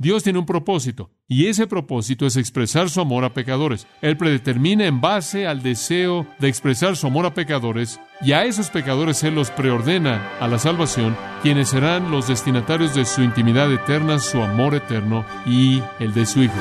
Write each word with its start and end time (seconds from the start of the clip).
Dios 0.00 0.22
tiene 0.22 0.38
un 0.38 0.46
propósito, 0.46 1.10
y 1.26 1.46
ese 1.46 1.66
propósito 1.66 2.24
es 2.24 2.36
expresar 2.36 2.88
su 2.88 3.00
amor 3.00 3.24
a 3.24 3.34
pecadores. 3.34 3.88
Él 4.00 4.16
predetermina 4.16 4.86
en 4.86 5.00
base 5.00 5.48
al 5.48 5.60
deseo 5.60 6.24
de 6.38 6.46
expresar 6.46 6.96
su 6.96 7.08
amor 7.08 7.26
a 7.26 7.34
pecadores, 7.34 7.98
y 8.20 8.30
a 8.30 8.44
esos 8.44 8.70
pecadores 8.70 9.24
Él 9.24 9.34
los 9.34 9.50
preordena 9.50 10.30
a 10.38 10.46
la 10.46 10.60
salvación, 10.60 11.16
quienes 11.42 11.70
serán 11.70 12.12
los 12.12 12.28
destinatarios 12.28 12.94
de 12.94 13.04
su 13.04 13.22
intimidad 13.22 13.72
eterna, 13.72 14.20
su 14.20 14.40
amor 14.40 14.76
eterno 14.76 15.26
y 15.44 15.82
el 15.98 16.14
de 16.14 16.26
su 16.26 16.44
Hijo. 16.44 16.54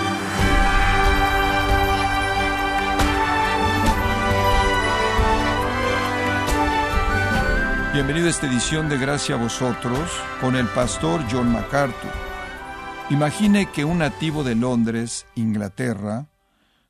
Bienvenido 7.93 8.25
a 8.25 8.29
esta 8.31 8.47
edición 8.47 8.89
de 8.89 8.97
Gracia 8.97 9.35
a 9.35 9.37
vosotros 9.37 10.09
con 10.41 10.55
el 10.55 10.65
pastor 10.69 11.23
John 11.31 11.51
MacArthur. 11.51 12.26
Imagine 13.09 13.71
que 13.71 13.85
un 13.85 13.99
nativo 13.99 14.43
de 14.43 14.53
Londres, 14.53 15.25
Inglaterra, 15.33 16.27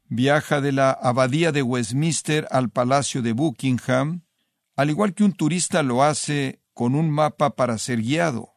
viaja 0.09 0.61
de 0.61 0.71
la 0.71 0.89
abadía 0.89 1.51
de 1.51 1.61
Westminster 1.61 2.47
al 2.49 2.71
palacio 2.71 3.21
de 3.21 3.33
Buckingham, 3.33 4.23
al 4.75 4.89
igual 4.89 5.13
que 5.13 5.23
un 5.23 5.33
turista 5.33 5.83
lo 5.83 6.03
hace 6.03 6.59
con 6.73 6.95
un 6.95 7.11
mapa 7.11 7.55
para 7.55 7.77
ser 7.77 8.01
guiado. 8.01 8.53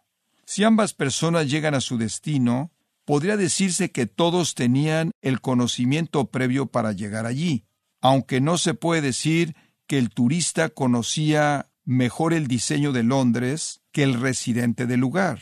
Si 0.47 0.65
ambas 0.65 0.95
personas 0.95 1.51
llegan 1.51 1.75
a 1.75 1.83
su 1.83 1.99
destino, 1.99 2.73
podría 3.05 3.37
decirse 3.37 3.91
que 3.91 4.07
todos 4.07 4.55
tenían 4.55 5.11
el 5.21 5.43
conocimiento 5.43 6.31
previo 6.31 6.65
para 6.65 6.93
llegar 6.93 7.27
allí, 7.27 7.67
aunque 8.01 8.41
no 8.41 8.57
se 8.57 8.73
puede 8.73 9.03
decir 9.03 9.55
que 9.87 9.99
el 9.99 10.09
turista 10.09 10.71
conocía 10.71 11.71
mejor 11.85 12.33
el 12.33 12.47
diseño 12.47 12.93
de 12.93 13.03
Londres 13.03 13.83
que 13.93 14.03
el 14.03 14.19
residente 14.19 14.87
del 14.87 15.01
lugar. 15.01 15.41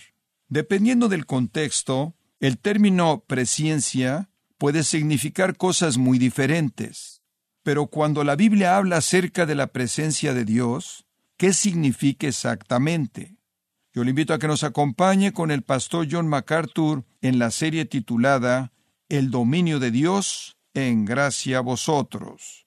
Dependiendo 0.48 1.08
del 1.08 1.26
contexto, 1.26 2.14
el 2.40 2.58
término 2.58 3.24
presciencia 3.26 4.30
puede 4.56 4.82
significar 4.82 5.56
cosas 5.56 5.98
muy 5.98 6.18
diferentes. 6.18 7.22
Pero 7.62 7.88
cuando 7.88 8.24
la 8.24 8.34
Biblia 8.34 8.76
habla 8.76 8.96
acerca 8.96 9.44
de 9.44 9.54
la 9.54 9.68
presencia 9.68 10.32
de 10.32 10.44
Dios, 10.44 11.04
¿qué 11.36 11.52
significa 11.52 12.26
exactamente? 12.26 13.36
Yo 13.92 14.04
le 14.04 14.10
invito 14.10 14.32
a 14.32 14.38
que 14.38 14.48
nos 14.48 14.64
acompañe 14.64 15.32
con 15.32 15.50
el 15.50 15.62
pastor 15.62 16.06
John 16.10 16.28
MacArthur 16.28 17.04
en 17.20 17.38
la 17.38 17.50
serie 17.50 17.84
titulada 17.84 18.72
El 19.08 19.30
dominio 19.30 19.80
de 19.80 19.90
Dios 19.90 20.56
en 20.72 21.04
gracia 21.04 21.58
a 21.58 21.62
vosotros. 21.62 22.66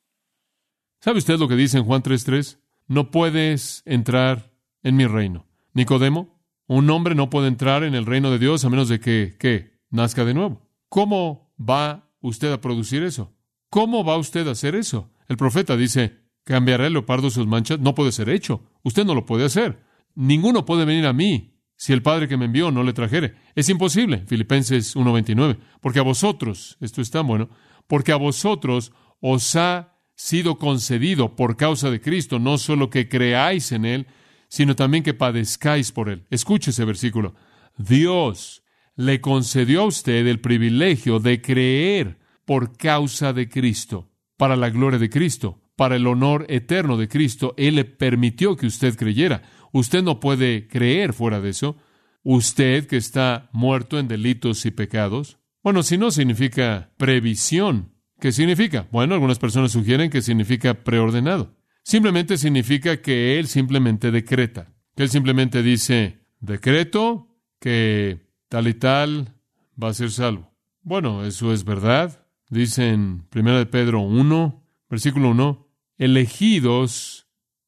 ¿Sabe 1.00 1.18
usted 1.18 1.40
lo 1.40 1.48
que 1.48 1.56
dice 1.56 1.78
en 1.78 1.86
Juan 1.86 2.04
3:3? 2.04 2.59
No 2.88 3.09
puedes 3.09 3.82
entrar 3.86 4.52
en 4.84 4.98
mi 4.98 5.08
reino. 5.08 5.48
Nicodemo, 5.74 6.41
un 6.78 6.90
hombre 6.90 7.16
no 7.16 7.30
puede 7.30 7.50
entrar 7.50 7.84
en 7.84 7.96
el 7.96 8.06
reino 8.06 8.32
de 8.32 8.40
Dios 8.40 8.64
a 8.64 8.70
menos 8.70 8.88
de 8.88 9.02
que, 9.02 9.36
¿qué? 9.38 9.82
Nazca 9.90 10.24
de 10.24 10.34
nuevo. 10.34 10.70
¿Cómo 10.88 11.54
va 11.60 12.10
usted 12.22 12.50
a 12.50 12.62
producir 12.62 13.04
eso? 13.04 13.36
¿Cómo 13.70 14.06
va 14.06 14.16
usted 14.16 14.48
a 14.48 14.52
hacer 14.52 14.76
eso? 14.76 15.12
El 15.28 15.36
profeta 15.36 15.76
dice, 15.76 16.20
¿cambiará 16.46 16.88
el 16.88 16.94
leopardo 16.94 17.30
sus 17.30 17.46
manchas? 17.46 17.80
No 17.80 17.94
puede 17.94 18.14
ser 18.14 18.30
hecho. 18.30 18.64
Usted 18.84 19.04
no 19.04 19.16
lo 19.16 19.26
puede 19.26 19.44
hacer. 19.44 19.84
Ninguno 20.16 20.64
puede 20.64 20.86
venir 20.86 21.06
a 21.08 21.12
mí 21.12 21.60
si 21.76 21.92
el 21.92 22.02
Padre 22.02 22.30
que 22.30 22.38
me 22.38 22.46
envió 22.46 22.72
no 22.72 22.84
le 22.84 22.94
trajere. 22.94 23.36
Es 23.54 23.68
imposible. 23.68 24.24
Filipenses 24.26 24.96
1.29. 24.96 25.58
Porque 25.82 26.00
a 26.00 26.04
vosotros, 26.04 26.78
esto 26.80 27.02
es 27.02 27.12
tan 27.12 27.28
bueno, 27.28 27.50
porque 27.88 28.14
a 28.14 28.18
vosotros 28.18 28.94
os 29.20 29.58
ha 29.58 29.98
sido 30.16 30.58
concedido 30.58 31.36
por 31.36 31.58
causa 31.58 31.92
de 31.92 32.00
Cristo, 32.00 32.40
no 32.40 32.58
solo 32.58 32.90
que 32.90 33.10
creáis 33.10 33.74
en 33.74 33.84
Él, 33.84 34.08
sino 34.52 34.76
también 34.76 35.02
que 35.02 35.14
padezcáis 35.14 35.94
por 35.94 36.10
él. 36.10 36.26
Escuche 36.30 36.72
ese 36.72 36.84
versículo. 36.84 37.36
Dios 37.78 38.64
le 38.98 39.22
concedió 39.22 39.84
a 39.84 39.86
usted 39.86 40.28
el 40.28 40.42
privilegio 40.42 41.20
de 41.20 41.42
creer 41.42 42.20
por 42.44 42.76
causa 42.76 43.32
de 43.32 43.48
Cristo, 43.48 44.12
para 44.36 44.58
la 44.58 44.70
gloria 44.70 45.00
de 45.00 45.10
Cristo, 45.10 45.62
para 45.78 45.96
el 45.96 46.06
honor 46.06 46.46
eterno 46.50 46.98
de 46.98 47.08
Cristo. 47.08 47.53
Él 47.56 47.75
le 47.75 47.86
permitió 47.86 48.58
que 48.58 48.68
usted 48.68 48.98
creyera. 48.98 49.42
Usted 49.72 50.03
no 50.03 50.20
puede 50.20 50.68
creer 50.68 51.14
fuera 51.14 51.40
de 51.40 51.52
eso. 51.52 51.78
Usted 52.22 52.88
que 52.88 52.98
está 52.98 53.50
muerto 53.54 54.00
en 54.00 54.09
delitos 54.09 54.66
y 54.66 54.72
pecados. 54.72 55.40
Bueno, 55.64 55.81
si 55.81 55.98
no 55.98 56.12
significa 56.12 56.92
previsión. 56.98 57.94
¿Qué 58.20 58.34
significa? 58.34 58.90
Bueno, 58.92 59.14
algunas 59.14 59.40
personas 59.40 59.72
sugieren 59.72 60.09
que 60.09 60.22
significa 60.22 60.74
preordenado. 60.74 61.56
Simplemente 61.84 62.38
significa 62.38 63.02
que 63.02 63.40
Él 63.40 63.47
simplemente 63.47 64.12
decreta, 64.12 64.74
que 64.96 65.03
Él 65.03 65.09
simplemente 65.09 65.64
dice, 65.64 66.19
decreto 66.40 67.28
que 67.59 68.28
tal 68.50 68.68
y 68.68 68.74
tal 68.74 69.36
va 69.81 69.90
a 69.90 69.94
ser 69.94 70.12
salvo. 70.12 70.52
Bueno, 70.84 71.24
eso 71.25 71.53
es 71.53 71.64
verdad. 71.64 72.25
Dice 72.50 72.90
en 72.90 73.28
1 73.34 73.58
de 73.58 73.66
Pedro 73.66 74.02
1, 74.02 74.64
versículo 74.90 75.30
1, 75.30 75.68
elegidos 75.97 77.28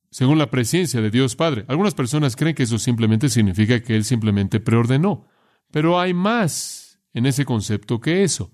según 0.09 0.37
la 0.37 0.51
presencia 0.51 1.01
de 1.01 1.09
Dios 1.09 1.35
Padre. 1.35 1.65
Algunas 1.67 1.95
personas 1.95 2.35
creen 2.35 2.53
que 2.53 2.63
eso 2.63 2.77
simplemente 2.77 3.29
significa 3.29 3.81
que 3.81 3.95
Él 3.95 4.03
simplemente 4.03 4.59
preordenó, 4.59 5.25
pero 5.71 5.99
hay 5.99 6.13
más 6.13 6.99
en 7.13 7.25
ese 7.25 7.45
concepto 7.45 7.99
que 7.99 8.23
eso. 8.23 8.51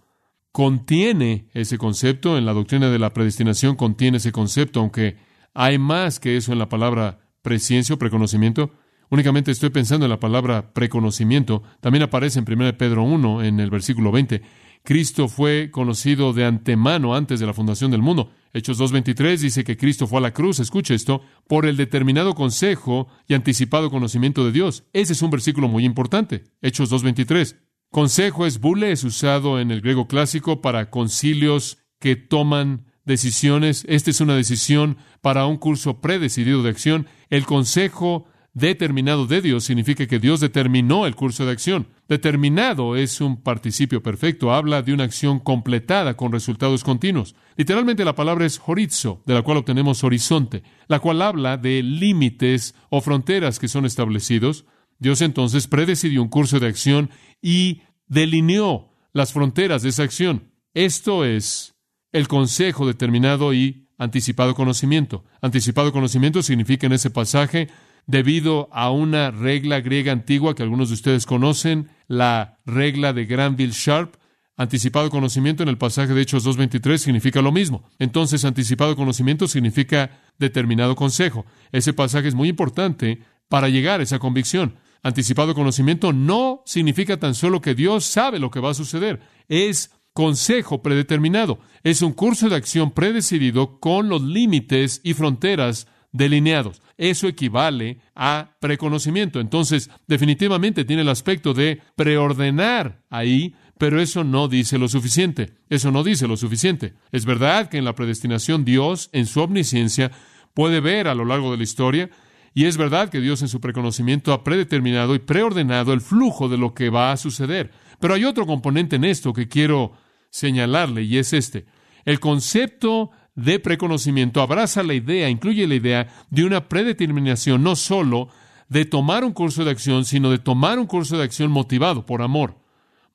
Contiene 0.52 1.50
ese 1.53 1.78
concepto, 1.78 2.38
en 2.38 2.46
la 2.46 2.53
doctrina 2.53 2.90
de 2.90 3.00
la 3.00 3.14
predestinación 3.14 3.76
contiene 3.76 4.18
ese 4.18 4.31
concepto, 4.31 4.80
aunque 4.80 5.18
hay 5.54 5.78
más 5.78 6.20
que 6.20 6.38
eso 6.38 6.52
en 6.52 6.60
la 6.60 6.70
palabra 6.70 7.20
presciencia 7.42 7.96
o 7.96 8.00
preconocimiento. 8.00 8.72
Únicamente 9.10 9.52
estoy 9.52 9.70
pensando 9.70 10.06
en 10.06 10.12
la 10.12 10.20
palabra 10.20 10.74
preconocimiento. 10.74 11.64
También 11.82 12.04
aparece 12.04 12.40
en 12.40 12.46
1 12.48 12.78
Pedro 12.78 13.04
1, 13.04 13.44
en 13.44 13.59
el 13.59 13.70
versículo 13.70 14.12
20. 14.12 14.42
Cristo 14.84 15.28
fue 15.28 15.72
conocido 15.72 16.34
de 16.34 16.46
antemano 16.46 17.16
antes 17.16 17.40
de 17.40 17.46
la 17.46 17.54
fundación 17.54 17.92
del 17.92 18.02
mundo. 18.02 18.32
Hechos 18.54 18.80
2.23 18.80 19.38
dice 19.38 19.64
que 19.64 19.78
Cristo 19.78 20.08
fue 20.08 20.20
a 20.20 20.22
la 20.22 20.34
cruz, 20.34 20.59
escuche 20.59 20.96
esto, 20.96 21.22
por 21.48 21.66
el 21.66 21.78
determinado 21.78 22.34
consejo 22.34 23.08
y 23.28 23.34
anticipado 23.34 23.92
conocimiento 23.92 24.46
de 24.46 24.52
Dios. 24.52 24.86
Ese 24.94 25.14
es 25.14 25.22
un 25.22 25.32
versículo 25.32 25.68
muy 25.68 25.86
importante. 25.86 26.46
Hechos 26.62 26.92
2.23. 26.92 27.58
Consejo 27.92 28.46
es 28.46 28.59
bule, 28.59 28.92
es 28.92 29.04
usado 29.04 29.59
en 29.59 29.72
el 29.72 29.82
griego 29.82 30.08
clásico 30.08 30.62
para 30.62 30.90
concilios 30.90 31.80
que 32.00 32.16
toman 32.16 32.86
decisiones. 33.09 33.84
Esta 33.90 34.12
es 34.12 34.22
una 34.22 34.36
decisión 34.36 34.97
para 35.22 35.46
un 35.47 35.58
curso 35.58 36.00
predecidido 36.00 36.64
de 36.64 36.70
acción. 36.70 37.08
El 37.30 37.46
consejo 37.46 38.25
determinado 38.53 39.25
de 39.25 39.42
Dios 39.42 39.64
significa 39.64 40.06
que 40.06 40.20
Dios 40.20 40.40
determinó 40.40 41.06
el 41.08 41.16
curso 41.16 41.46
de 41.46 41.52
acción. 41.52 41.88
Determinado 42.08 42.96
es 42.96 43.20
un 43.20 43.42
participio 43.42 44.02
perfecto, 44.03 44.53
habla 44.53 44.81
de 44.81 44.94
una 44.94 45.06
acción 45.06 45.40
completada 45.40 46.16
con 46.16 46.31
resultados 46.31 46.84
continuos. 46.84 47.36
Literalmente 47.58 48.06
la 48.06 48.16
palabra 48.16 48.46
es 48.46 48.62
horizo, 48.66 49.24
de 49.26 49.34
la 49.34 49.41
cual 49.41 49.58
obtenemos 49.58 50.03
horizonte, 50.03 50.64
la 50.88 51.00
cual 51.00 51.22
habla 51.22 51.58
de 51.58 51.81
límites 51.84 52.76
o 52.90 53.02
fronteras 53.02 53.59
que 53.59 53.68
son 53.68 53.86
establecidos. 53.86 54.66
Dios 55.00 55.22
entonces 55.22 55.68
predecidió 55.68 56.22
un 56.22 56.30
curso 56.30 56.59
de 56.59 56.68
acción 56.68 57.09
y 57.41 57.81
delineó 58.08 58.94
las 59.14 59.34
fronteras 59.34 59.81
de 59.81 59.90
esa 59.90 60.03
acción. 60.03 60.52
Esto 60.74 61.26
es 61.26 61.76
el 62.12 62.28
consejo 62.28 62.88
determinado 62.88 63.53
y 63.53 63.88
anticipado 63.97 64.56
conocimiento. 64.56 65.24
Anticipado 65.42 65.92
conocimiento 65.92 66.42
significa 66.42 66.88
en 66.88 66.94
ese 66.94 67.09
pasaje, 67.09 67.70
debido 68.08 68.70
a 68.72 68.92
una 68.92 69.30
regla 69.30 69.81
griega 69.81 70.12
antigua 70.12 70.56
que 70.56 70.64
algunos 70.64 70.90
de 70.90 70.96
ustedes 70.96 71.25
conocen, 71.25 71.90
la 72.08 72.59
regla 72.66 73.14
de 73.14 73.25
Granville 73.25 73.74
Sharp, 73.74 74.16
anticipado 74.56 75.09
conocimiento 75.09 75.64
en 75.64 75.70
el 75.70 75.78
pasaje 75.78 76.14
de 76.14 76.22
Hechos 76.22 76.46
2.23 76.46 76.97
significa 76.97 77.42
lo 77.42 77.52
mismo. 77.52 77.84
Entonces, 78.00 78.44
anticipado 78.46 78.96
conocimiento 78.96 79.47
significa 79.47 80.22
determinado 80.38 80.96
consejo. 80.96 81.46
Ese 81.72 81.94
pasaje 81.94 82.28
es 82.30 82.36
muy 82.36 82.50
importante 82.50 83.22
para 83.47 83.70
llegar 83.70 84.00
a 84.00 84.03
esa 84.03 84.20
convicción. 84.20 84.76
Anticipado 85.02 85.56
conocimiento 85.56 86.12
no 86.12 86.62
significa 86.66 87.18
tan 87.18 87.36
solo 87.36 87.62
que 87.62 87.76
Dios 87.76 88.03
sabe 88.06 88.40
lo 88.40 88.52
que 88.52 88.59
va 88.59 88.72
a 88.72 88.74
suceder, 88.74 89.22
es 89.47 89.91
consejo 90.20 90.82
predeterminado. 90.82 91.62
Es 91.82 92.02
un 92.02 92.12
curso 92.12 92.50
de 92.50 92.58
acción 92.58 92.92
predecidido 92.92 93.80
con 93.80 94.10
los 94.10 94.22
límites 94.22 95.00
y 95.02 95.14
fronteras 95.14 95.88
delineados. 96.12 96.82
Eso 96.98 97.30
equivale 97.30 98.02
a 98.16 98.58
preconocimiento. 98.60 99.40
Entonces, 99.40 99.90
definitivamente 100.08 100.84
tiene 100.84 101.04
el 101.04 101.08
aspecto 101.08 101.54
de 101.54 101.82
preordenar 101.96 103.02
ahí, 103.10 103.56
pero 103.78 104.02
eso 104.02 104.26
no 104.26 104.50
dice 104.50 104.78
lo 104.78 104.90
suficiente. 104.90 105.54
Eso 105.70 105.90
no 105.90 106.04
dice 106.04 106.28
lo 106.28 106.36
suficiente. 106.36 106.96
Es 107.14 107.24
verdad 107.24 107.70
que 107.70 107.78
en 107.78 107.86
la 107.86 107.96
predestinación 107.96 108.66
Dios, 108.66 109.10
en 109.14 109.26
su 109.26 109.40
omnisciencia, 109.40 110.12
puede 110.54 110.82
ver 110.82 111.08
a 111.08 111.16
lo 111.16 111.24
largo 111.24 111.50
de 111.52 111.58
la 111.60 111.64
historia, 111.64 112.10
y 112.54 112.66
es 112.66 112.76
verdad 112.76 113.08
que 113.08 113.22
Dios 113.22 113.42
en 113.42 113.48
su 113.48 113.62
preconocimiento 113.62 114.34
ha 114.34 114.44
predeterminado 114.44 115.16
y 115.16 115.20
preordenado 115.20 115.94
el 115.94 116.02
flujo 116.02 116.50
de 116.50 116.58
lo 116.58 116.74
que 116.74 116.90
va 116.90 117.14
a 117.14 117.18
suceder. 117.18 117.72
Pero 118.02 118.16
hay 118.16 118.26
otro 118.26 118.46
componente 118.46 118.98
en 118.98 119.06
esto 119.06 119.32
que 119.32 119.48
quiero 119.48 119.94
señalarle 120.29 121.03
y 121.03 121.17
es 121.17 121.34
este. 121.34 121.66
El 122.05 122.20
concepto 122.20 123.11
de 123.35 123.59
preconocimiento 123.59 124.41
abraza 124.41 124.84
la 124.84 124.93
idea, 124.93 125.29
incluye 125.29 125.67
la 125.67 125.76
idea 125.76 126.08
de 126.29 126.43
una 126.43 126.67
predeterminación 126.67 127.64
no 127.64 127.76
solo 127.76 128.29
de 128.67 128.85
tomar 128.85 129.23
un 129.23 129.34
curso 129.34 129.64
de 129.64 129.72
acción, 129.72 130.05
sino 130.05 130.29
de 130.29 130.40
tomar 130.40 130.79
un 130.79 130.85
curso 130.87 131.17
de 131.17 131.23
acción 131.23 131.52
motivado 131.52 132.05
por 132.05 132.22
amor, 132.22 132.58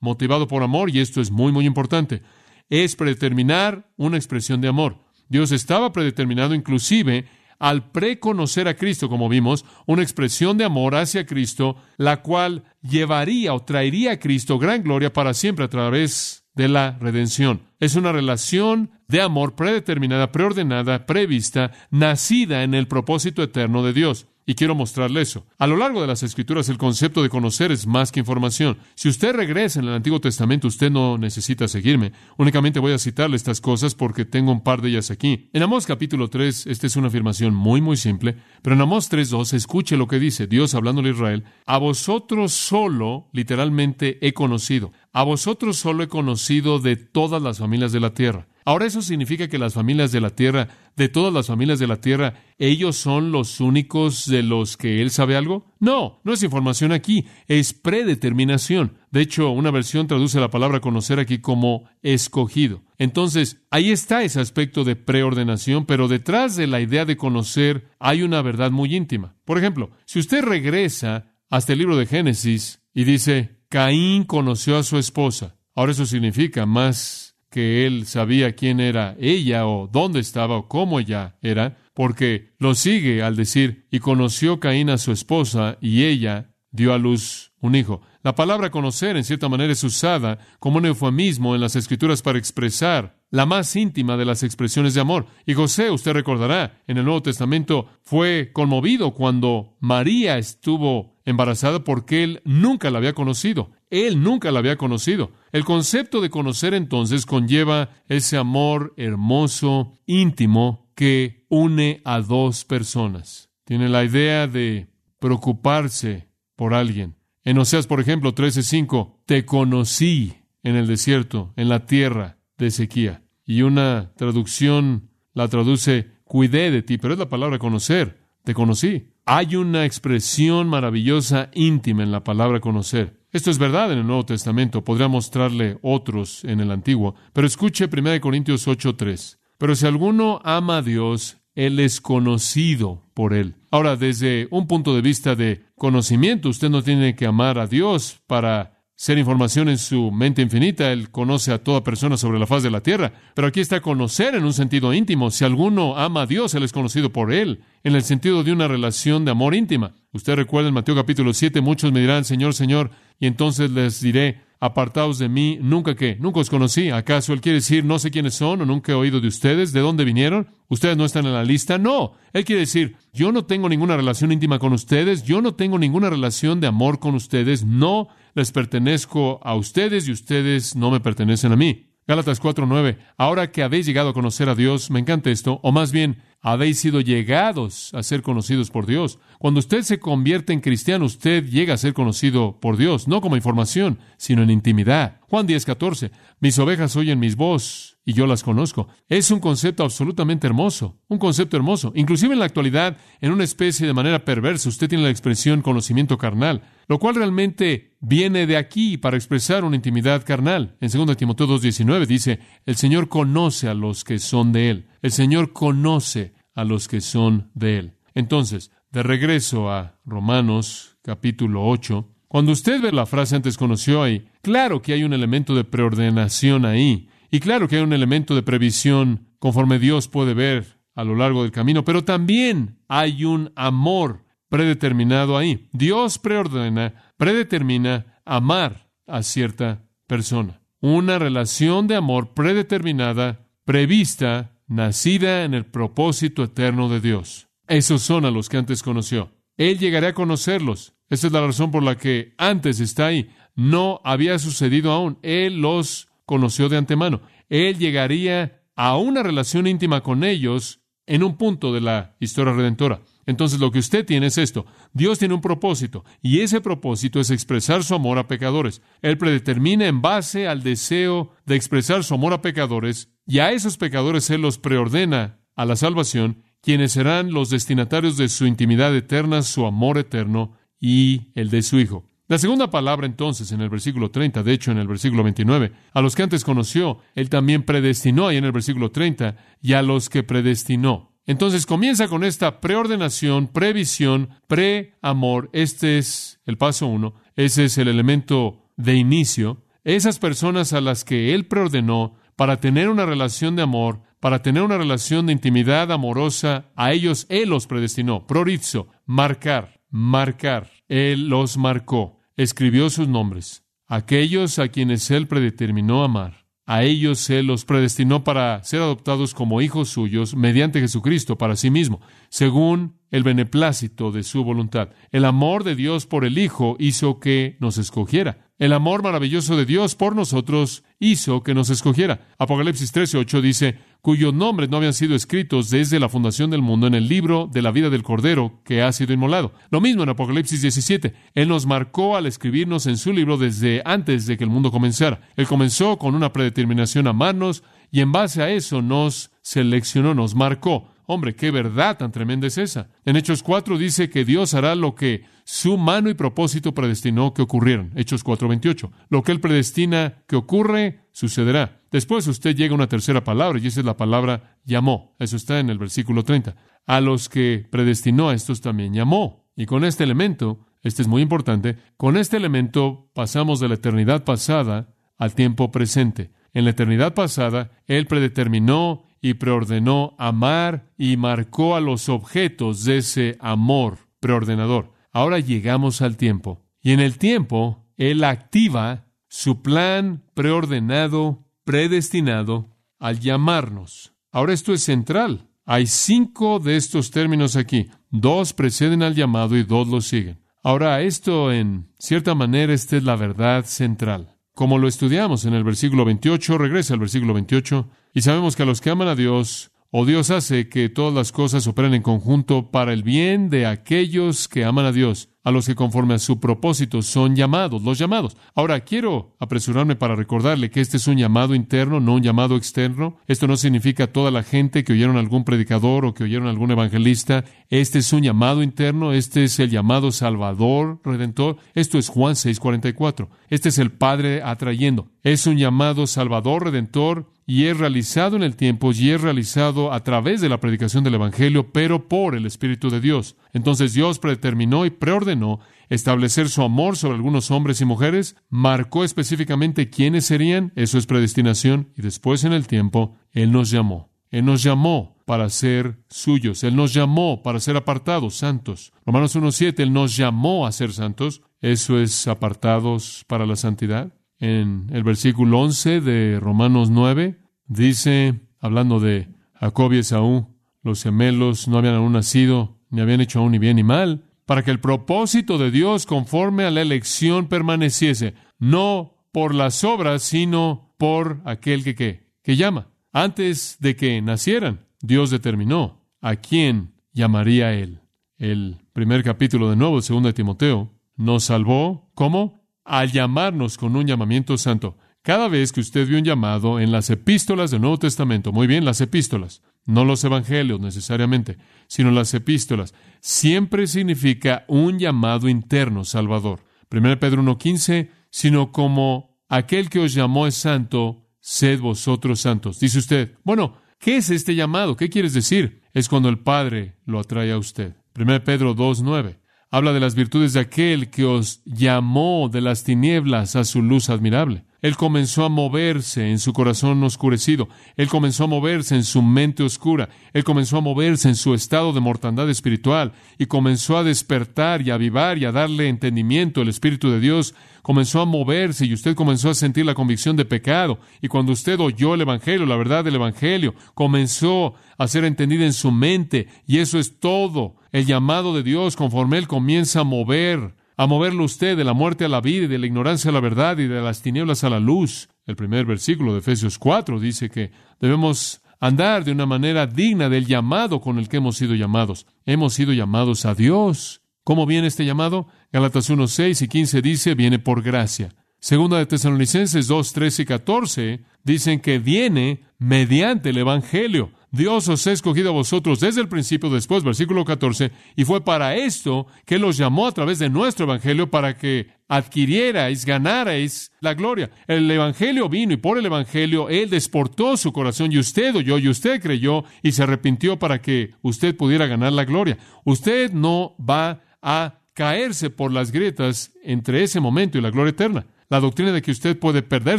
motivado 0.01 0.49
por 0.49 0.63
amor, 0.63 0.91
y 0.91 1.01
esto 1.01 1.21
es 1.21 1.31
muy, 1.31 1.53
muy 1.53 1.67
importante, 1.67 2.23
es 2.71 2.97
predeterminar 2.97 3.89
una 3.97 4.17
expresión 4.17 4.61
de 4.61 4.69
amor. 4.69 4.99
Dios 5.29 5.53
estaba 5.53 5.93
predeterminado 5.93 6.55
inclusive 6.55 7.27
al 7.59 7.91
preconocer 7.91 8.69
a 8.69 8.77
Cristo, 8.77 9.09
como 9.09 9.29
vimos, 9.29 9.65
una 9.87 10.03
expresión 10.03 10.59
de 10.59 10.65
amor 10.65 10.97
hacia 10.97 11.27
Cristo, 11.27 11.77
la 11.97 12.21
cual 12.21 12.65
llevaría 12.83 13.55
o 13.55 13.63
traería 13.63 14.13
a 14.13 14.19
Cristo 14.19 14.59
gran 14.59 14.83
gloria 14.83 15.13
para 15.13 15.35
siempre 15.35 15.65
a 15.65 15.69
través 15.69 16.44
de 16.55 16.69
la 16.69 16.97
redención. 17.01 17.63
Es 17.81 17.97
una 17.97 18.13
relación 18.13 18.91
de 19.09 19.21
amor 19.21 19.55
predeterminada, 19.55 20.33
preordenada, 20.33 21.07
prevista, 21.07 21.73
nacida 21.91 22.63
en 22.63 22.75
el 22.75 22.89
propósito 22.89 23.43
eterno 23.43 23.85
de 23.85 23.93
Dios. 23.93 24.27
Y 24.47 24.55
quiero 24.55 24.75
mostrarle 24.75 25.23
eso. 25.23 25.47
A 25.59 25.67
lo 25.67 25.77
largo 25.77 26.03
de 26.03 26.07
las 26.07 26.23
Escrituras, 26.23 26.69
el 26.69 26.77
concepto 26.77 27.23
de 27.23 27.31
conocer 27.31 27.73
es 27.73 27.87
más 27.87 28.13
que 28.13 28.21
información. 28.21 28.77
Si 28.95 29.09
usted 29.09 29.35
regresa 29.35 29.81
en 29.81 29.89
el 29.89 29.95
Antiguo 29.95 30.21
Testamento, 30.21 30.69
usted 30.69 30.91
no 30.91 31.17
necesita 31.17 31.67
seguirme. 31.67 32.13
Únicamente 32.37 32.79
voy 32.79 32.93
a 32.93 32.99
citarle 32.99 33.37
estas 33.37 33.63
cosas 33.63 33.95
porque 33.95 34.27
tengo 34.27 34.53
un 34.53 34.63
par 34.63 34.83
de 34.83 34.91
ellas 34.91 35.11
aquí. 35.11 35.49
En 35.55 35.63
Amós 35.63 35.87
capítulo 35.87 36.29
3, 36.29 36.67
esta 36.67 36.87
es 36.87 36.97
una 36.97 37.09
afirmación 37.09 37.55
muy, 37.55 37.81
muy 37.81 37.97
simple, 37.97 38.37
pero 38.61 38.77
en 38.77 38.83
Amós 38.83 39.11
3.2, 39.11 39.55
escuche 39.55 39.97
lo 39.97 40.09
que 40.09 40.19
dice 40.19 40.47
Dios 40.47 40.75
hablándole 40.75 41.09
a 41.09 41.13
Israel. 41.13 41.45
A 41.65 41.79
vosotros 41.79 42.53
solo, 42.53 43.29
literalmente, 43.33 44.19
he 44.21 44.35
conocido. 44.35 44.93
A 45.13 45.23
vosotros 45.23 45.77
solo 45.77 46.03
he 46.03 46.09
conocido 46.09 46.81
de 46.81 46.97
todas 46.97 47.41
las 47.41 47.59
familias 47.59 47.93
de 47.93 48.01
la 48.01 48.13
tierra. 48.13 48.47
Ahora 48.65 48.87
eso 48.87 49.03
significa 49.03 49.49
que 49.49 49.59
las 49.59 49.75
familias 49.75 50.11
de 50.11 50.21
la 50.21 50.31
tierra, 50.31 50.69
de 50.97 51.09
todas 51.09 51.33
las 51.33 51.49
familias 51.49 51.79
de 51.79 51.87
la 51.87 52.01
tierra, 52.01 52.35
ellos 52.59 52.97
son 52.97 53.31
los 53.31 53.61
únicos 53.61 54.27
de 54.27 54.43
los 54.43 54.77
que 54.77 55.03
él 55.03 55.11
sabe 55.11 55.37
algo? 55.37 55.67
No, 55.81 56.21
no 56.25 56.33
es 56.33 56.43
información 56.43 56.93
aquí, 56.93 57.27
es 57.47 57.75
predeterminación. 57.75 58.97
De 59.11 59.21
hecho, 59.21 59.51
una 59.51 59.71
versión 59.71 60.07
traduce 60.07 60.41
la 60.41 60.51
palabra 60.51 60.81
conocer 60.81 61.21
aquí 61.21 61.39
como 61.39 61.89
escogido. 62.03 62.83
Entonces, 62.97 63.63
ahí 63.71 63.91
está 63.91 64.23
ese 64.23 64.41
aspecto 64.41 64.85
de 64.85 64.97
preordenación, 64.97 65.85
pero 65.85 66.09
detrás 66.09 66.57
de 66.57 66.67
la 66.67 66.81
idea 66.81 67.05
de 67.05 67.17
conocer 67.17 67.91
hay 67.99 68.23
una 68.23 68.41
verdad 68.41 68.71
muy 68.71 68.95
íntima. 68.95 69.37
Por 69.45 69.59
ejemplo, 69.59 69.91
si 70.07 70.21
usted 70.21 70.43
regresa 70.43 71.35
hasta 71.51 71.75
el 71.75 71.81
libro 71.81 71.97
de 71.97 72.07
Génesis 72.07 72.81
y 72.95 73.05
dice, 73.05 73.61
Caín 73.69 74.25
conoció 74.25 74.79
a 74.79 74.83
su 74.83 74.99
esposa. 74.99 75.57
Ahora 75.75 75.93
eso 75.93 76.07
significa 76.07 76.67
más 76.67 77.24
que 77.55 77.87
él 77.87 78.05
sabía 78.09 78.57
quién 78.57 78.81
era 78.81 79.15
ella 79.17 79.65
o 79.69 79.87
dónde 79.87 80.19
estaba 80.19 80.57
o 80.57 80.67
cómo 80.67 80.99
ella 80.99 81.37
era, 81.41 81.77
porque 81.95 82.53
lo 82.59 82.75
sigue 82.75 83.23
al 83.23 83.37
decir, 83.37 83.87
y 83.93 84.01
conoció 84.01 84.59
Caín 84.59 84.91
a 84.91 84.99
su 84.99 85.13
esposa 85.13 85.79
y 85.81 86.03
ella 86.03 86.51
dio 86.73 86.93
a 86.93 86.99
luz 86.99 87.53
un 87.61 87.77
hijo. 87.77 88.01
La 88.25 88.35
palabra 88.35 88.73
conocer 88.73 89.17
en 89.17 89.23
cierta 89.23 89.49
manera 89.49 89.73
es 89.73 89.85
usada 89.85 90.41
como 90.59 90.79
un 90.79 90.87
eufemismo 90.87 91.55
en 91.55 91.61
las 91.61 91.77
escrituras 91.77 92.23
para 92.23 92.39
expresar 92.39 93.21
la 93.31 93.47
más 93.47 93.77
íntima 93.77 94.17
de 94.17 94.25
las 94.25 94.43
expresiones 94.43 94.95
de 94.95 95.03
amor. 95.03 95.27
Y 95.47 95.55
José, 95.55 95.91
usted 95.91 96.13
recordará, 96.13 96.83
en 96.89 96.99
el 96.99 97.05
Nuevo 97.05 97.23
Testamento 97.23 97.87
fue 98.03 98.51
conmovido 98.53 99.15
cuando 99.15 99.77
María 99.79 100.39
estuvo 100.39 101.14
embarazada 101.25 101.85
porque 101.85 102.23
él 102.23 102.43
nunca 102.45 102.91
la 102.91 102.99
había 102.99 103.15
conocido. 103.15 103.73
Él 103.91 104.23
nunca 104.23 104.51
la 104.51 104.59
había 104.59 104.77
conocido. 104.77 105.33
El 105.53 105.65
concepto 105.65 106.21
de 106.21 106.31
conocer 106.31 106.75
entonces 106.75 107.27
conlleva 107.27 107.91
ese 108.09 108.37
amor 108.37 108.93
hermoso, 108.97 109.93
íntimo, 110.07 110.91
que 110.95 111.45
une 111.49 112.01
a 112.05 112.21
dos 112.21 112.65
personas. 112.65 113.51
Tiene 113.65 113.89
la 113.89 114.05
idea 114.05 114.47
de 114.47 114.89
preocuparse 115.19 116.29
por 116.57 116.75
alguien. 116.75 117.17
En 117.45 117.59
Oseas, 117.59 117.87
por 117.87 118.01
ejemplo, 118.01 118.35
13:5, 118.35 119.23
te 119.27 119.45
conocí 119.45 120.35
en 120.63 120.77
el 120.77 120.87
desierto, 120.87 121.53
en 121.57 121.69
la 121.69 121.87
tierra 121.87 122.39
de 122.59 122.71
sequía. 122.71 123.23
Y 123.45 123.63
una 123.63 124.13
traducción 124.17 125.11
la 125.33 125.49
traduce 125.49 126.13
cuidé 126.25 126.71
de 126.71 126.83
ti, 126.83 126.97
pero 126.97 127.15
es 127.15 127.19
la 127.19 127.29
palabra 127.29 127.59
conocer, 127.59 128.21
te 128.45 128.55
conocí. 128.55 129.14
Hay 129.27 129.57
una 129.57 129.87
expresión 129.87 130.69
maravillosa, 130.69 131.49
íntima 131.55 132.03
en 132.03 132.13
la 132.13 132.23
palabra 132.25 132.61
conocer. 132.61 133.21
Esto 133.33 133.51
es 133.51 133.57
verdad 133.57 133.91
en 133.91 134.01
el 134.01 134.07
Nuevo 134.07 134.27
Testamento, 134.27 134.85
podría 134.85 135.09
mostrarle 135.09 135.79
otros 135.81 136.45
en 136.45 136.61
el 136.61 136.71
Antiguo, 136.71 137.15
pero 137.33 137.47
escuche 137.47 137.89
1 137.89 138.21
Corintios 138.21 138.69
8:3. 138.69 139.39
Pero 139.57 139.75
si 139.77 139.87
alguno 139.87 140.43
ama 140.45 140.77
a 140.77 140.83
Dios, 140.83 141.39
él 141.55 141.81
es 141.81 142.03
conocido 142.03 143.09
por 143.15 143.33
él. 143.33 143.55
Ahora, 143.71 143.97
desde 143.97 144.47
un 144.51 144.67
punto 144.67 144.95
de 144.95 145.01
vista 145.01 145.35
de 145.35 145.65
conocimiento, 145.75 146.51
usted 146.51 146.69
no 146.69 146.83
tiene 146.83 147.15
que 147.15 147.25
amar 147.25 147.59
a 147.59 147.67
Dios 147.67 148.21
para 148.27 148.74
ser 148.97 149.19
información 149.19 149.69
en 149.69 149.79
su 149.79 150.11
mente 150.11 150.43
infinita. 150.43 150.93
Él 150.93 151.11
conoce 151.11 151.53
a 151.53 151.63
toda 151.63 151.85
persona 151.85 152.17
sobre 152.17 152.39
la 152.39 152.47
faz 152.47 152.63
de 152.63 152.71
la 152.71 152.83
tierra. 152.83 153.13
Pero 153.35 153.49
aquí 153.49 153.61
está 153.61 153.81
conocer 153.81 154.35
en 154.35 154.45
un 154.45 154.53
sentido 154.53 154.93
íntimo. 154.95 155.31
Si 155.31 155.45
alguno 155.45 155.97
ama 155.97 156.23
a 156.23 156.27
Dios, 156.27 156.55
Él 156.55 156.63
es 156.63 156.73
conocido 156.73 157.11
por 157.11 157.33
Él, 157.33 157.63
en 157.83 157.95
el 157.95 158.03
sentido 158.03 158.45
de 158.45 158.53
una 158.53 158.69
relación 158.69 159.25
de 159.25 159.33
amor 159.33 159.55
íntima. 159.55 159.95
Usted 160.13 160.37
recuerda 160.37 160.69
en 160.69 160.75
Mateo 160.75 160.95
capítulo 160.95 161.35
7, 161.35 161.61
muchos 161.61 161.93
me 161.93 162.01
dirán, 162.01 162.25
Señor, 162.25 162.55
Señor, 162.55 162.91
y 163.19 163.27
entonces 163.27 163.71
les 163.71 164.01
diré, 164.01 164.43
apartaos 164.61 165.19
de 165.19 165.29
mí, 165.29 165.59
nunca 165.61 165.95
que, 165.95 166.17
nunca 166.17 166.41
os 166.41 166.49
conocí. 166.49 166.89
¿Acaso 166.89 167.35
Él 167.35 167.43
quiere 167.43 167.59
decir, 167.59 167.85
no 167.85 167.99
sé 167.99 168.11
quiénes 168.11 168.35
son 168.35 168.63
o 168.63 168.65
nunca 168.65 168.93
he 168.93 168.95
oído 168.95 169.21
de 169.21 169.29
ustedes? 169.29 169.73
¿De 169.73 169.81
dónde 169.81 170.05
vinieron? 170.05 170.49
¿Ustedes 170.69 170.97
no 170.97 171.05
están 171.05 171.27
en 171.27 171.35
la 171.35 171.45
lista? 171.45 171.77
No. 171.77 172.13
Él 172.33 172.47
quiere 172.47 172.61
decir, 172.61 172.97
yo 173.13 173.31
no 173.31 173.45
tengo 173.45 173.69
ninguna 173.69 173.97
relación 173.97 174.33
íntima 174.33 174.59
con 174.59 174.73
ustedes, 174.73 175.25
yo 175.25 175.43
no 175.43 175.55
tengo 175.55 175.79
ninguna 175.79 176.09
relación 176.09 176.61
de 176.61 176.69
amor 176.69 176.99
con 176.99 177.15
ustedes, 177.15 177.65
no 177.65 178.09
les 178.35 178.53
pertenezco 178.53 179.41
a 179.43 179.55
ustedes 179.55 180.09
y 180.09 180.13
ustedes 180.13 180.77
no 180.77 180.91
me 180.91 181.01
pertenecen 181.01 181.53
a 181.53 181.57
mí. 181.57 181.91
Gálatas 182.07 182.41
4:9. 182.41 182.99
Ahora 183.17 183.51
que 183.51 183.63
habéis 183.63 183.87
llegado 183.87 184.11
a 184.11 184.15
conocer 184.15 184.49
a 184.49 184.55
Dios, 184.55 184.91
me 184.91 185.01
encanta 185.01 185.31
esto, 185.31 185.61
o 185.63 185.73
más 185.73 185.91
bien, 185.91 186.23
habéis 186.45 186.79
sido 186.79 187.01
llegados 187.01 187.93
a 187.95 188.03
ser 188.03 188.21
conocidos 188.21 188.71
por 188.71 188.85
Dios. 188.85 189.19
Cuando 189.39 189.61
usted 189.61 189.81
se 189.81 189.99
convierte 189.99 190.53
en 190.53 190.61
cristiano, 190.61 191.07
usted 191.07 191.47
llega 191.47 191.73
a 191.73 191.79
ser 191.79 191.95
conocido 191.95 192.61
por 192.61 192.77
Dios, 192.77 193.09
no 193.09 193.23
como 193.23 193.37
información, 193.37 193.99
sino 194.19 194.43
en 194.43 194.51
intimidad. 194.51 195.21
Juan 195.23 195.49
10:14. 195.49 196.11
Mis 196.41 196.59
ovejas 196.59 196.97
oyen 196.97 197.19
mis 197.19 197.35
voz 197.35 197.95
y 198.05 198.13
yo 198.13 198.27
las 198.27 198.43
conozco. 198.43 198.89
Es 199.09 199.31
un 199.31 199.41
concepto 199.41 199.83
absolutamente 199.83 200.47
hermoso, 200.47 201.01
un 201.09 201.19
concepto 201.19 201.57
hermoso. 201.57 201.93
Inclusive 201.95 202.35
en 202.35 202.39
la 202.39 202.45
actualidad, 202.45 202.99
en 203.23 203.33
una 203.33 203.45
especie 203.45 203.87
de 203.87 203.95
manera 203.95 204.25
perversa, 204.25 204.69
usted 204.69 204.89
tiene 204.89 205.05
la 205.05 205.11
expresión 205.11 205.63
conocimiento 205.63 206.19
carnal, 206.19 206.63
lo 206.87 206.99
cual 206.99 207.15
realmente 207.15 207.97
viene 208.01 208.47
de 208.47 208.59
aquí 208.59 208.99
para 208.99 209.17
expresar 209.17 209.65
una 209.65 209.77
intimidad 209.77 210.25
carnal. 210.25 210.77
En 210.81 210.91
2 210.91 211.17
Timoteo 211.17 211.47
2.19 211.49 212.07
dice, 212.07 212.41
el 212.67 212.77
Señor 212.77 213.09
conoce 213.09 213.69
a 213.69 213.75
los 213.75 214.05
que 214.05 214.19
son 214.19 214.53
de 214.53 214.71
Él. 214.71 214.87
El 215.01 215.13
Señor 215.13 215.53
conoce 215.53 216.34
a 216.55 216.65
los 216.65 216.89
que 216.89 217.01
son 217.01 217.51
de 217.55 217.79
Él. 217.79 217.93
Entonces, 218.15 218.71
de 218.91 219.03
regreso 219.03 219.71
a 219.71 219.99
Romanos 220.05 220.97
capítulo 221.03 221.67
8, 221.67 222.09
cuando 222.29 222.53
usted 222.53 222.81
ve 222.81 222.93
la 222.93 223.07
frase 223.07 223.37
antes 223.37 223.57
conoció 223.57 224.03
ahí, 224.03 224.27
claro 224.43 224.83
que 224.83 224.93
hay 224.93 225.05
un 225.05 225.13
elemento 225.13 225.55
de 225.55 225.65
preordenación 225.65 226.65
ahí. 226.65 227.09
Y 227.31 227.41
claro 227.41 227.69
que 227.69 227.77
hay 227.77 227.83
un 227.83 227.93
elemento 227.93 228.35
de 228.35 228.43
previsión 228.43 229.29
conforme 229.39 229.79
Dios 229.79 230.09
puede 230.09 230.35
ver 230.35 230.79
a 230.95 231.05
lo 231.05 231.17
largo 231.17 231.43
del 231.43 231.53
camino, 231.53 231.85
pero 231.85 232.05
también 232.05 232.79
hay 232.89 233.25
un 233.25 233.53
amor 233.57 234.25
predeterminado 234.49 235.37
ahí. 235.37 235.69
Dios 235.73 236.19
preordena, 236.19 236.95
predetermina 237.17 238.21
amar 238.25 238.89
a 239.07 239.23
cierta 239.23 239.83
persona. 240.07 240.61
Una 240.81 241.19
relación 241.19 241.87
de 241.89 241.97
amor 241.97 242.35
predeterminada, 242.35 243.49
prevista, 243.65 244.53
nacida 244.67 245.45
en 245.45 245.55
el 245.55 245.67
propósito 245.67 246.43
eterno 246.43 246.89
de 246.89 247.01
Dios. 247.01 247.49
Esos 247.69 248.03
son 248.03 248.25
a 248.25 248.31
los 248.31 248.49
que 248.49 248.57
antes 248.57 248.83
conoció. 248.83 249.31
Él 249.57 249.79
llegará 249.79 250.09
a 250.09 250.15
conocerlos. 250.15 250.95
Esa 251.09 251.27
es 251.27 251.33
la 251.33 251.47
razón 251.47 251.71
por 251.71 251.83
la 251.83 251.97
que 251.97 252.35
antes 252.39 252.81
está 252.81 253.07
ahí. 253.07 253.31
No 253.55 254.01
había 254.05 254.39
sucedido 254.39 254.93
aún. 254.93 255.19
Él 255.23 255.61
los 255.61 256.09
conoció 256.27 256.69
de 256.69 256.77
antemano. 256.77 257.23
Él 257.49 257.79
llegaría 257.79 258.63
a 258.75 258.97
una 258.97 259.23
relación 259.23 259.67
íntima 259.67 260.03
con 260.03 260.25
ellos 260.25 260.81
en 261.07 261.23
un 261.23 261.37
punto 261.37 261.73
de 261.73 261.81
la 261.81 262.17
historia 262.19 262.53
redentora. 262.53 263.01
Entonces 263.27 263.61
lo 263.61 263.71
que 263.71 263.79
usted 263.79 264.05
tiene 264.05 264.27
es 264.27 264.39
esto. 264.39 264.67
Dios 264.93 265.19
tiene 265.19 265.35
un 265.35 265.41
propósito 265.41 266.05
y 266.23 266.41
ese 266.41 266.61
propósito 266.61 267.21
es 267.21 267.31
expresar 267.31 267.85
su 267.85 267.95
amor 267.95 268.19
a 268.19 268.29
pecadores. 268.29 268.83
Él 269.03 269.19
predetermina 269.19 269.87
en 269.87 270.03
base 270.03 270.49
al 270.49 270.63
deseo 270.63 271.33
de 271.47 271.57
expresar 271.57 272.05
su 272.05 272.15
amor 272.15 272.33
a 272.33 272.43
pecadores 272.43 273.11
y 273.27 273.39
a 273.39 273.53
esos 273.53 273.77
pecadores 273.77 274.31
Él 274.31 274.43
los 274.43 274.59
preordena 274.59 275.41
a 275.57 275.65
la 275.65 275.77
salvación, 275.77 276.43
quienes 276.61 276.93
serán 276.93 277.33
los 277.33 277.51
destinatarios 277.51 278.17
de 278.17 278.29
su 278.29 278.47
intimidad 278.47 278.95
eterna, 278.97 279.43
su 279.43 279.67
amor 279.67 279.99
eterno 279.99 280.57
y 280.81 281.33
el 281.35 281.51
de 281.51 281.63
su 281.63 281.79
Hijo. 281.79 282.09
La 282.27 282.39
segunda 282.39 282.71
palabra 282.71 283.07
entonces 283.07 283.53
en 283.53 283.61
el 283.61 283.69
versículo 283.69 284.11
30, 284.11 284.43
de 284.43 284.53
hecho 284.53 284.73
en 284.73 284.79
el 284.79 284.89
versículo 284.89 285.23
29, 285.23 285.73
a 285.93 286.01
los 286.01 286.17
que 286.17 286.23
antes 286.23 286.43
conoció, 286.43 287.01
él 287.15 287.29
también 287.29 287.65
predestinó 287.65 288.29
ahí 288.29 288.39
en 288.39 288.47
el 288.47 288.53
versículo 288.53 288.91
30, 288.91 289.37
y 289.61 289.75
a 289.75 289.83
los 289.83 290.09
que 290.09 290.23
predestinó. 290.23 291.14
Entonces 291.27 291.65
comienza 291.65 292.09
con 292.09 292.23
esta 292.23 292.61
preordenación, 292.61 293.49
previsión, 293.49 294.29
preamor. 294.47 295.49
Este 295.53 295.99
es 295.99 296.41
el 296.45 296.59
paso 296.59 296.87
uno. 296.87 297.15
Ese 297.35 297.65
es 297.65 297.79
el 297.79 297.89
elemento 297.89 298.71
de 298.77 298.95
inicio. 298.95 299.65
Esas 299.85 300.19
personas 300.19 300.73
a 300.73 300.81
las 300.81 301.05
que 301.05 301.35
Él 301.35 301.47
preordenó 301.47 302.17
para 302.37 302.59
tener 302.59 302.89
una 302.89 303.07
relación 303.07 303.57
de 303.57 303.63
amor, 303.63 304.03
para 304.21 304.43
tener 304.43 304.63
una 304.63 304.79
relación 304.79 305.27
de 305.27 305.33
intimidad 305.33 305.93
amorosa, 305.93 306.71
a 306.77 306.93
ellos 306.93 307.27
Él 307.29 307.51
los 307.51 307.67
predestinó. 307.67 308.27
Prorizo, 308.27 308.89
marcar, 309.07 309.81
marcar. 309.91 310.71
Él 310.89 311.29
los 311.29 311.57
marcó, 311.57 312.19
escribió 312.37 312.91
sus 312.91 313.09
nombres. 313.09 313.65
Aquellos 313.87 314.59
a 314.59 314.69
quienes 314.69 315.11
Él 315.11 315.27
predeterminó 315.27 316.05
amar, 316.05 316.44
a 316.67 316.83
ellos 316.83 317.29
Él 317.31 317.47
los 317.47 317.65
predestinó 317.65 318.25
para 318.25 318.63
ser 318.65 318.81
adoptados 318.81 319.35
como 319.35 319.61
hijos 319.61 319.91
suyos 319.91 320.35
mediante 320.35 320.81
Jesucristo 320.81 321.37
para 321.37 321.57
sí 321.57 321.71
mismo, 321.71 322.01
según 322.31 322.97
el 323.11 323.23
beneplácito 323.23 324.13
de 324.13 324.23
su 324.23 324.45
voluntad. 324.45 324.91
El 325.11 325.25
amor 325.25 325.65
de 325.65 325.75
Dios 325.75 326.07
por 326.07 326.25
el 326.25 326.39
Hijo 326.39 326.77
hizo 326.79 327.21
que 327.21 327.57
nos 327.61 327.79
escogiera. 327.79 328.44
El 328.57 328.73
amor 328.73 329.03
maravilloso 329.03 329.57
de 329.57 329.67
Dios 329.67 329.97
por 329.97 330.15
nosotros 330.15 330.85
hizo 331.01 331.43
que 331.43 331.55
nos 331.55 331.71
escogiera. 331.71 332.29
Apocalipsis 332.39 332.95
13:8 332.95 333.41
dice, 333.41 333.79
cuyos 334.01 334.33
nombres 334.33 334.71
no 334.71 334.77
habían 334.77 334.93
sido 334.93 335.17
escritos 335.17 335.71
desde 335.71 335.99
la 335.99 336.09
fundación 336.09 336.51
del 336.51 336.63
mundo 336.63 336.87
en 336.87 336.95
el 336.95 337.09
libro 337.09 337.51
de 337.53 337.63
la 337.63 337.73
vida 337.73 337.91
del 337.91 338.05
Cordero 338.05 338.61
que 338.65 338.81
ha 338.81 338.93
sido 338.93 339.13
inmolado. 339.13 339.55
Lo 339.71 339.81
mismo 339.81 340.05
en 340.05 340.11
Apocalipsis 340.11 340.63
17. 340.63 341.15
Él 341.35 341.49
nos 341.49 341.67
marcó 341.67 342.17
al 342.17 342.27
escribirnos 342.27 342.87
en 342.87 342.97
su 342.97 343.13
libro 343.13 343.39
desde 343.39 343.83
antes 343.85 344.27
de 344.27 344.37
que 344.37 344.45
el 344.45 344.51
mundo 344.51 344.71
comenzara. 344.71 345.23
Él 345.35 345.49
comenzó 345.49 345.99
con 345.99 346.15
una 346.15 346.33
predeterminación 346.33 347.09
a 347.09 347.11
amarnos 347.11 347.65
y 347.91 348.03
en 348.03 348.13
base 348.13 348.41
a 348.41 348.51
eso 348.51 348.83
nos 348.83 349.33
seleccionó, 349.43 350.15
nos 350.15 350.37
marcó. 350.37 350.94
Hombre, 351.07 351.35
qué 351.35 351.51
verdad 351.51 351.99
tan 351.99 352.13
tremenda 352.13 352.47
es 352.47 352.59
esa. 352.59 352.89
En 353.05 353.17
Hechos 353.17 353.43
4 353.43 353.77
dice 353.77 354.09
que 354.09 354.25
Dios 354.25 354.55
hará 354.55 354.75
lo 354.75 354.95
que 354.95 355.25
su 355.45 355.77
mano 355.77 356.09
y 356.09 356.15
propósito 356.15 356.73
predestinó 356.73 357.35
que 357.35 357.43
ocurrieran. 357.43 357.93
Hechos 357.95 358.25
4:28. 358.25 358.91
Lo 359.11 359.23
que 359.23 359.33
Él 359.33 359.41
predestina 359.41 360.23
que 360.27 360.37
ocurre, 360.37 361.01
sucederá. 361.13 361.83
Después 361.91 362.27
usted 362.27 362.57
llega 362.57 362.73
a 362.73 362.77
una 362.77 362.89
tercera 362.89 363.23
palabra 363.23 363.59
y 363.59 363.67
esa 363.67 363.81
es 363.81 363.87
la 363.87 363.97
palabra 363.97 364.59
llamó. 364.65 365.15
Eso 365.19 365.37
está 365.37 365.61
en 365.61 365.71
el 365.71 365.79
versículo 365.79 366.25
30. 366.25 366.57
A 366.87 367.01
los 367.01 367.29
que 367.29 367.67
predestinó 367.71 368.31
a 368.31 368.35
estos 368.35 368.61
también 368.61 368.95
llamó. 368.95 369.45
Y 369.57 369.67
con 369.67 369.85
este 369.85 370.05
elemento, 370.05 370.67
este 370.83 371.03
es 371.03 371.09
muy 371.09 371.23
importante, 371.23 371.77
con 371.97 372.17
este 372.17 372.37
elemento 372.37 373.11
pasamos 373.15 373.61
de 373.61 373.69
la 373.69 373.75
eternidad 373.75 374.25
pasada 374.25 374.95
al 375.19 375.35
tiempo 375.35 375.71
presente. 375.71 376.33
En 376.53 376.65
la 376.65 376.71
eternidad 376.71 377.15
pasada, 377.15 377.71
Él 377.87 378.07
predeterminó 378.07 379.05
y 379.25 379.33
preordenó 379.33 380.15
amar 380.19 380.93
y 380.99 381.17
marcó 381.17 381.77
a 381.77 381.81
los 381.81 382.11
objetos 382.11 382.85
de 382.85 382.99
ese 382.99 383.39
amor 383.41 384.01
preordenador. 384.21 384.93
Ahora 385.13 385.39
llegamos 385.39 386.03
al 386.03 386.19
tiempo. 386.19 386.61
Y 386.83 386.93
en 386.93 387.01
el 387.01 387.17
tiempo, 387.17 387.87
Él 387.97 388.23
activa 388.23 389.07
su 389.27 389.63
plan 389.63 390.23
preordenado, 390.35 391.43
predestinado, 391.65 392.77
al 392.99 393.19
llamarnos. 393.19 394.13
Ahora 394.31 394.53
esto 394.53 394.75
es 394.75 394.83
central. 394.83 395.49
Hay 395.65 395.87
cinco 395.87 396.59
de 396.59 396.77
estos 396.77 397.11
términos 397.11 397.57
aquí. 397.57 397.89
Dos 398.11 398.53
preceden 398.53 399.03
al 399.03 399.15
llamado 399.15 399.57
y 399.57 399.63
dos 399.63 399.89
lo 399.89 400.03
siguen. 400.03 400.39
Ahora, 400.63 401.01
esto 401.01 401.51
en 401.51 401.89
cierta 401.99 402.35
manera, 402.35 402.75
esta 402.75 402.99
es 402.99 403.05
la 403.05 403.17
verdad 403.17 403.65
central. 403.65 404.37
Como 404.55 404.77
lo 404.77 404.87
estudiamos 404.87 405.47
en 405.47 405.55
el 405.55 405.65
versículo 405.65 406.05
28, 406.05 406.59
regresa 406.59 406.93
al 406.93 407.01
versículo 407.01 407.33
28, 407.33 407.89
y 408.15 408.23
sabemos 408.23 408.55
que 408.55 408.63
a 408.63 408.67
los 408.67 408.81
que 408.81 408.91
aman 408.91 409.09
a 409.09 409.17
Dios, 409.17 409.73
o 409.91 410.07
Dios 410.07 410.31
hace 410.31 410.69
que 410.69 410.89
todas 410.89 411.13
las 411.13 411.33
cosas 411.33 411.67
operen 411.67 411.95
en 411.95 412.03
conjunto 412.03 412.71
para 412.71 412.93
el 412.93 413.03
bien 413.03 413.51
de 413.51 413.67
aquellos 413.67 414.49
que 414.49 414.65
aman 414.65 414.87
a 414.87 414.93
Dios, 414.93 415.31
a 415.45 415.51
los 415.51 415.67
que 415.67 415.75
conforme 415.75 416.15
a 416.15 416.19
su 416.19 416.41
propósito 416.41 417.03
son 417.03 417.37
llamados, 417.37 417.83
los 417.83 417.99
llamados. 417.99 418.37
Ahora, 418.55 418.81
quiero 418.81 419.37
apresurarme 419.39 419.95
para 419.95 420.17
recordarle 420.17 420.71
que 420.71 420.81
este 420.81 420.97
es 420.97 421.07
un 421.07 421.19
llamado 421.19 421.55
interno, 421.55 422.01
no 422.01 422.15
un 422.15 422.23
llamado 422.23 422.57
externo. 422.57 423.19
Esto 423.27 423.47
no 423.47 423.57
significa 423.57 424.07
toda 424.07 424.31
la 424.31 424.43
gente 424.43 424.83
que 424.83 424.95
oyeron 424.95 425.19
algún 425.19 425.45
predicador 425.45 426.07
o 426.07 426.15
que 426.15 426.25
oyeron 426.25 426.49
algún 426.49 426.71
evangelista. 426.71 427.45
Este 427.69 427.99
es 427.99 428.13
un 428.13 428.23
llamado 428.23 428.63
interno, 428.63 429.13
este 429.13 429.45
es 429.45 429.61
el 429.61 429.71
llamado 429.71 430.11
Salvador, 430.13 431.01
Redentor. 431.05 431.59
Esto 431.75 431.99
es 431.99 432.09
Juan 432.09 432.35
6:44. 432.35 433.29
Este 433.51 433.69
es 433.69 433.79
el 433.79 433.93
Padre 433.93 434.43
atrayendo. 434.43 435.11
Es 435.23 435.47
un 435.47 435.59
llamado 435.59 436.07
Salvador, 436.07 436.65
Redentor, 436.65 437.31
y 437.47 437.67
es 437.67 437.79
realizado 437.79 438.37
en 438.37 438.43
el 438.43 438.57
tiempo 438.57 438.93
y 438.93 439.11
es 439.11 439.21
realizado 439.21 439.93
a 439.93 440.03
través 440.03 440.41
de 440.41 440.49
la 440.49 440.61
predicación 440.61 441.05
del 441.05 441.15
Evangelio, 441.15 441.73
pero 441.73 442.09
por 442.09 442.35
el 442.35 442.47
Espíritu 442.47 442.89
de 442.91 443.01
Dios. 443.01 443.37
Entonces 443.55 443.95
Dios 443.95 444.19
predeterminó 444.19 444.85
y 444.85 444.91
preordenó 444.91 445.61
establecer 445.89 446.51
su 446.51 446.63
amor 446.63 446.99
sobre 446.99 447.17
algunos 447.17 447.51
hombres 447.51 447.81
y 447.81 447.87
mujeres, 447.87 448.37
marcó 448.51 449.05
específicamente 449.05 449.89
quiénes 449.89 450.27
serían, 450.27 450.73
eso 450.77 450.99
es 450.99 451.07
predestinación, 451.07 451.89
y 451.97 452.03
después 452.03 452.45
en 452.45 452.53
el 452.53 452.67
tiempo 452.67 453.17
Él 453.33 453.51
nos 453.51 453.71
llamó. 453.71 454.11
Él 454.31 454.45
nos 454.45 454.63
llamó 454.63 455.17
para 455.25 455.49
ser 455.49 456.05
suyos, 456.09 456.63
Él 456.65 456.77
nos 456.77 456.93
llamó 456.93 457.43
para 457.43 457.61
ser 457.61 457.79
apartados, 457.79 458.35
santos. 458.35 458.93
Romanos 459.07 459.35
1.7, 459.35 459.81
Él 459.81 459.95
nos 459.95 460.15
llamó 460.15 460.67
a 460.67 460.73
ser 460.73 460.93
santos, 460.93 461.41
eso 461.63 461.99
es 461.99 462.29
apartados 462.29 463.25
para 463.27 463.47
la 463.47 463.57
santidad 463.57 464.13
en 464.39 464.89
el 464.93 465.05
versículo 465.05 465.61
11 465.61 466.01
de 466.01 466.39
Romanos 466.41 466.91
9, 466.91 467.39
dice, 467.67 468.41
hablando 468.61 469.01
de 469.01 469.29
Jacob 469.55 469.93
y 469.93 469.99
Esaú, 469.99 470.55
los 470.83 471.03
gemelos 471.03 471.67
no 471.69 471.79
habían 471.79 471.95
aún 471.95 472.13
nacido, 472.13 472.79
ni 472.95 473.01
habían 473.01 473.21
hecho 473.21 473.41
aún 473.41 473.53
ni 473.53 473.59
bien 473.59 473.77
ni 473.77 473.83
mal, 473.83 474.25
para 474.47 474.63
que 474.63 474.71
el 474.71 474.81
propósito 474.81 475.59
de 475.59 475.71
Dios 475.71 476.07
conforme 476.07 476.65
a 476.65 476.71
la 476.71 476.83
elección 476.83 477.49
permaneciese, 477.49 478.35
no 478.59 479.27
por 479.33 479.55
las 479.55 479.85
obras, 479.85 480.23
sino 480.23 480.95
por 480.99 481.41
aquel 481.45 481.83
que, 481.83 481.95
que, 481.95 482.31
que 482.43 482.57
llama. 482.57 482.89
Antes 483.13 483.79
de 483.81 483.97
que 483.97 484.21
nacieran, 484.23 484.87
Dios 485.01 485.31
determinó 485.31 486.07
a 486.21 486.37
quién 486.37 486.95
llamaría 487.13 487.73
Él. 487.73 488.01
El 488.39 488.79
primer 488.93 489.23
capítulo 489.23 489.71
de 489.71 489.77
nuevo, 489.77 490.01
segundo 490.03 490.29
de 490.29 490.35
Timoteo, 490.35 490.93
nos 491.17 491.45
salvó, 491.45 492.11
¿cómo? 492.15 492.65
al 492.85 493.11
llamarnos 493.11 493.79
con 493.79 493.97
un 493.97 494.07
llamamiento 494.07 494.57
santo. 494.59 494.97
Cada 495.23 495.49
vez 495.49 495.73
que 495.73 495.81
usted 495.81 496.07
vio 496.07 496.19
un 496.19 496.25
llamado 496.25 496.79
en 496.79 496.93
las 496.93 497.09
epístolas 497.09 497.71
del 497.71 497.81
Nuevo 497.81 497.99
Testamento, 497.99 498.53
muy 498.53 498.67
bien, 498.67 498.85
las 498.85 499.01
epístolas, 499.01 499.63
no 499.87 500.05
los 500.05 500.25
evangelios 500.25 500.81
necesariamente, 500.81 501.59
sino 501.87 502.11
las 502.11 502.33
epístolas, 502.35 502.95
siempre 503.21 503.87
significa 503.87 504.65
un 504.69 504.99
llamado 504.99 505.49
interno 505.49 506.05
salvador. 506.05 506.65
1 506.91 507.19
Pedro 507.19 507.43
1.15, 507.43 508.11
sino 508.31 508.73
como 508.73 509.39
aquel 509.49 509.91
que 509.91 510.01
os 510.01 510.15
llamó 510.15 510.47
es 510.47 510.55
santo, 510.55 511.29
sed 511.41 511.81
vosotros 511.81 512.41
santos. 512.41 512.81
Dice 512.81 512.99
usted, 512.99 513.35
bueno, 513.45 513.79
¿qué 513.99 514.17
es 514.17 514.31
este 514.31 514.55
llamado? 514.55 514.97
¿Qué 514.97 515.09
quieres 515.09 515.35
decir? 515.35 515.83
Es 515.93 516.09
cuando 516.09 516.29
el 516.29 516.39
Padre 516.39 516.97
lo 517.05 517.21
atrae 517.21 517.53
a 517.53 517.59
usted. 517.59 517.95
1 518.17 518.45
Pedro 518.45 518.75
2.9 518.75 519.39
habla 519.75 519.93
de 519.93 519.99
las 519.99 520.15
virtudes 520.15 520.53
de 520.53 520.61
aquel 520.61 521.11
que 521.11 521.25
os 521.25 521.61
llamó 521.65 522.49
de 522.49 522.61
las 522.61 522.85
tinieblas 522.85 523.57
a 523.57 523.65
su 523.65 523.83
luz 523.83 524.09
admirable. 524.09 524.65
Él 524.85 524.99
comenzó 524.99 525.47
a 525.47 525.49
moverse 525.49 526.31
en 526.31 526.39
su 526.39 526.53
corazón 526.53 527.03
oscurecido. 527.05 527.71
Él 527.97 528.09
comenzó 528.09 528.45
a 528.45 528.49
moverse 528.49 528.95
en 528.95 529.05
su 529.05 529.23
mente 529.23 529.63
oscura. 529.63 530.11
Él 530.35 530.45
comenzó 530.45 530.77
a 530.77 530.83
moverse 530.83 531.27
en 531.27 531.37
su 531.37 531.55
estado 531.55 531.95
de 531.95 532.01
mortandad 532.01 532.51
espiritual 532.51 533.15
y 533.39 533.47
comenzó 533.47 533.97
a 533.97 534.05
despertar 534.05 534.83
y 534.83 534.91
a 534.91 534.97
avivar 534.97 535.39
y 535.39 535.47
a 535.47 535.53
darle 535.53 535.89
entendimiento. 535.89 536.61
El 536.61 536.69
Espíritu 536.69 537.11
de 537.11 537.19
Dios 537.19 537.55
comenzó 537.81 538.21
a 538.21 538.27
moverse 538.27 538.85
y 538.85 538.93
usted 538.93 539.15
comenzó 539.15 539.49
a 539.49 539.55
sentir 539.55 539.87
la 539.87 539.95
convicción 539.95 540.37
de 540.37 540.45
pecado. 540.45 540.99
Y 541.23 541.29
cuando 541.29 541.53
usted 541.53 541.81
oyó 541.81 542.13
el 542.13 542.21
Evangelio, 542.21 542.67
la 542.67 542.77
verdad 542.77 543.05
del 543.05 543.15
Evangelio, 543.15 543.75
comenzó 543.95 544.75
a 544.99 545.09
ser 545.09 545.25
entendida 545.25 545.65
en 545.65 545.73
su 545.73 545.93
mente. 545.93 546.49
Y 546.67 546.81
eso 546.81 546.99
es 546.99 547.19
todo. 547.21 547.77
El 547.91 548.05
llamado 548.05 548.55
de 548.55 548.63
Dios 548.63 548.97
conforme 548.97 549.39
Él 549.39 549.49
comienza 549.49 550.01
a 550.01 550.05
mover 550.05 550.75
a 550.97 551.07
moverlo 551.07 551.45
usted 551.45 551.77
de 551.77 551.85
la 551.85 551.93
muerte 551.93 552.25
a 552.25 552.29
la 552.29 552.41
vida 552.41 552.65
y 552.65 552.69
de 552.69 552.79
la 552.79 552.87
ignorancia 552.87 553.31
a 553.31 553.35
la 553.35 553.41
verdad 553.41 553.79
y 553.79 553.87
de 553.87 554.01
las 554.01 554.23
tinieblas 554.23 554.65
a 554.65 554.71
la 554.71 554.81
luz. 554.81 555.29
El 555.47 555.57
primer 555.57 555.87
versículo 555.87 556.33
de 556.33 556.39
Efesios 556.39 556.79
4 556.79 557.21
dice 557.21 557.51
que 557.51 557.73
debemos 558.01 558.63
andar 558.81 559.25
de 559.25 559.33
una 559.33 559.47
manera 559.47 559.87
digna 559.87 560.29
del 560.29 560.47
llamado 560.47 561.01
con 561.01 561.19
el 561.19 561.29
que 561.29 561.39
hemos 561.39 561.57
sido 561.57 561.75
llamados. 561.75 562.27
Hemos 562.47 562.75
sido 562.75 562.93
llamados 562.93 563.45
a 563.47 563.55
Dios. 563.55 564.23
¿Cómo 564.45 564.67
viene 564.67 564.89
este 564.89 565.05
llamado? 565.05 565.49
Galatas 565.73 566.11
1, 566.11 566.29
6 566.29 566.63
y 566.63 566.69
15 566.69 567.03
dice, 567.03 567.35
viene 567.35 567.59
por 567.59 567.83
gracia. 567.83 568.35
Segunda 568.65 568.97
de 568.97 569.05
Tesalonicenses 569.05 569.89
2, 569.89 570.13
13 570.15 570.41
y 570.41 570.45
14 570.47 571.21
dicen 571.43 571.81
que 571.81 571.99
viene 571.99 572.63
mediante 572.79 573.51
el 573.51 573.59
Evangelio. 573.59 574.31
Dios 574.53 574.89
os 574.89 575.07
ha 575.07 575.13
escogido 575.13 575.51
a 575.51 575.53
vosotros 575.53 576.01
desde 576.01 576.23
el 576.23 576.31
principio, 576.31 576.71
después, 576.71 577.05
versículo 577.05 577.45
14, 577.45 577.93
y 578.17 578.25
fue 578.25 578.43
para 578.43 578.75
esto 578.75 579.27
que 579.45 579.59
los 579.59 579.77
llamó 579.77 580.07
a 580.07 580.13
través 580.13 580.39
de 580.39 580.49
nuestro 580.49 580.87
Evangelio 580.87 581.31
para 581.31 581.59
que 581.59 581.89
adquirierais, 582.09 583.05
ganarais 583.05 583.93
la 584.01 584.15
gloria. 584.15 584.51
El 584.67 584.91
Evangelio 584.91 585.51
vino 585.51 585.75
y 585.75 585.77
por 585.77 585.99
el 585.99 586.07
Evangelio 586.07 586.71
Él 586.71 586.89
desportó 586.89 587.59
su 587.59 587.71
corazón 587.71 588.13
y 588.13 588.19
usted 588.19 588.57
oyó 588.57 588.79
y 588.79 588.89
usted 588.89 589.21
creyó 589.21 589.65
y 589.83 589.93
se 589.93 590.05
arrepintió 590.05 590.59
para 590.59 590.81
que 590.81 591.11
usted 591.21 591.55
pudiera 591.55 591.87
ganar 591.87 592.15
la 592.15 592.25
gloria. 592.25 592.57
Usted 592.85 593.31
no 593.31 593.77
va 593.79 594.23
a 594.41 594.81
caerse 594.95 595.51
por 595.51 595.71
las 595.71 595.93
grietas 595.93 596.53
entre 596.63 597.03
ese 597.03 597.21
momento 597.21 597.59
y 597.59 597.61
la 597.61 597.69
gloria 597.69 597.91
eterna. 597.91 598.25
La 598.55 598.61
doctrina 598.61 598.93
de 598.93 599.03
que 599.03 599.11
usted 599.11 599.37
puede 599.37 599.63
perder 599.63 599.99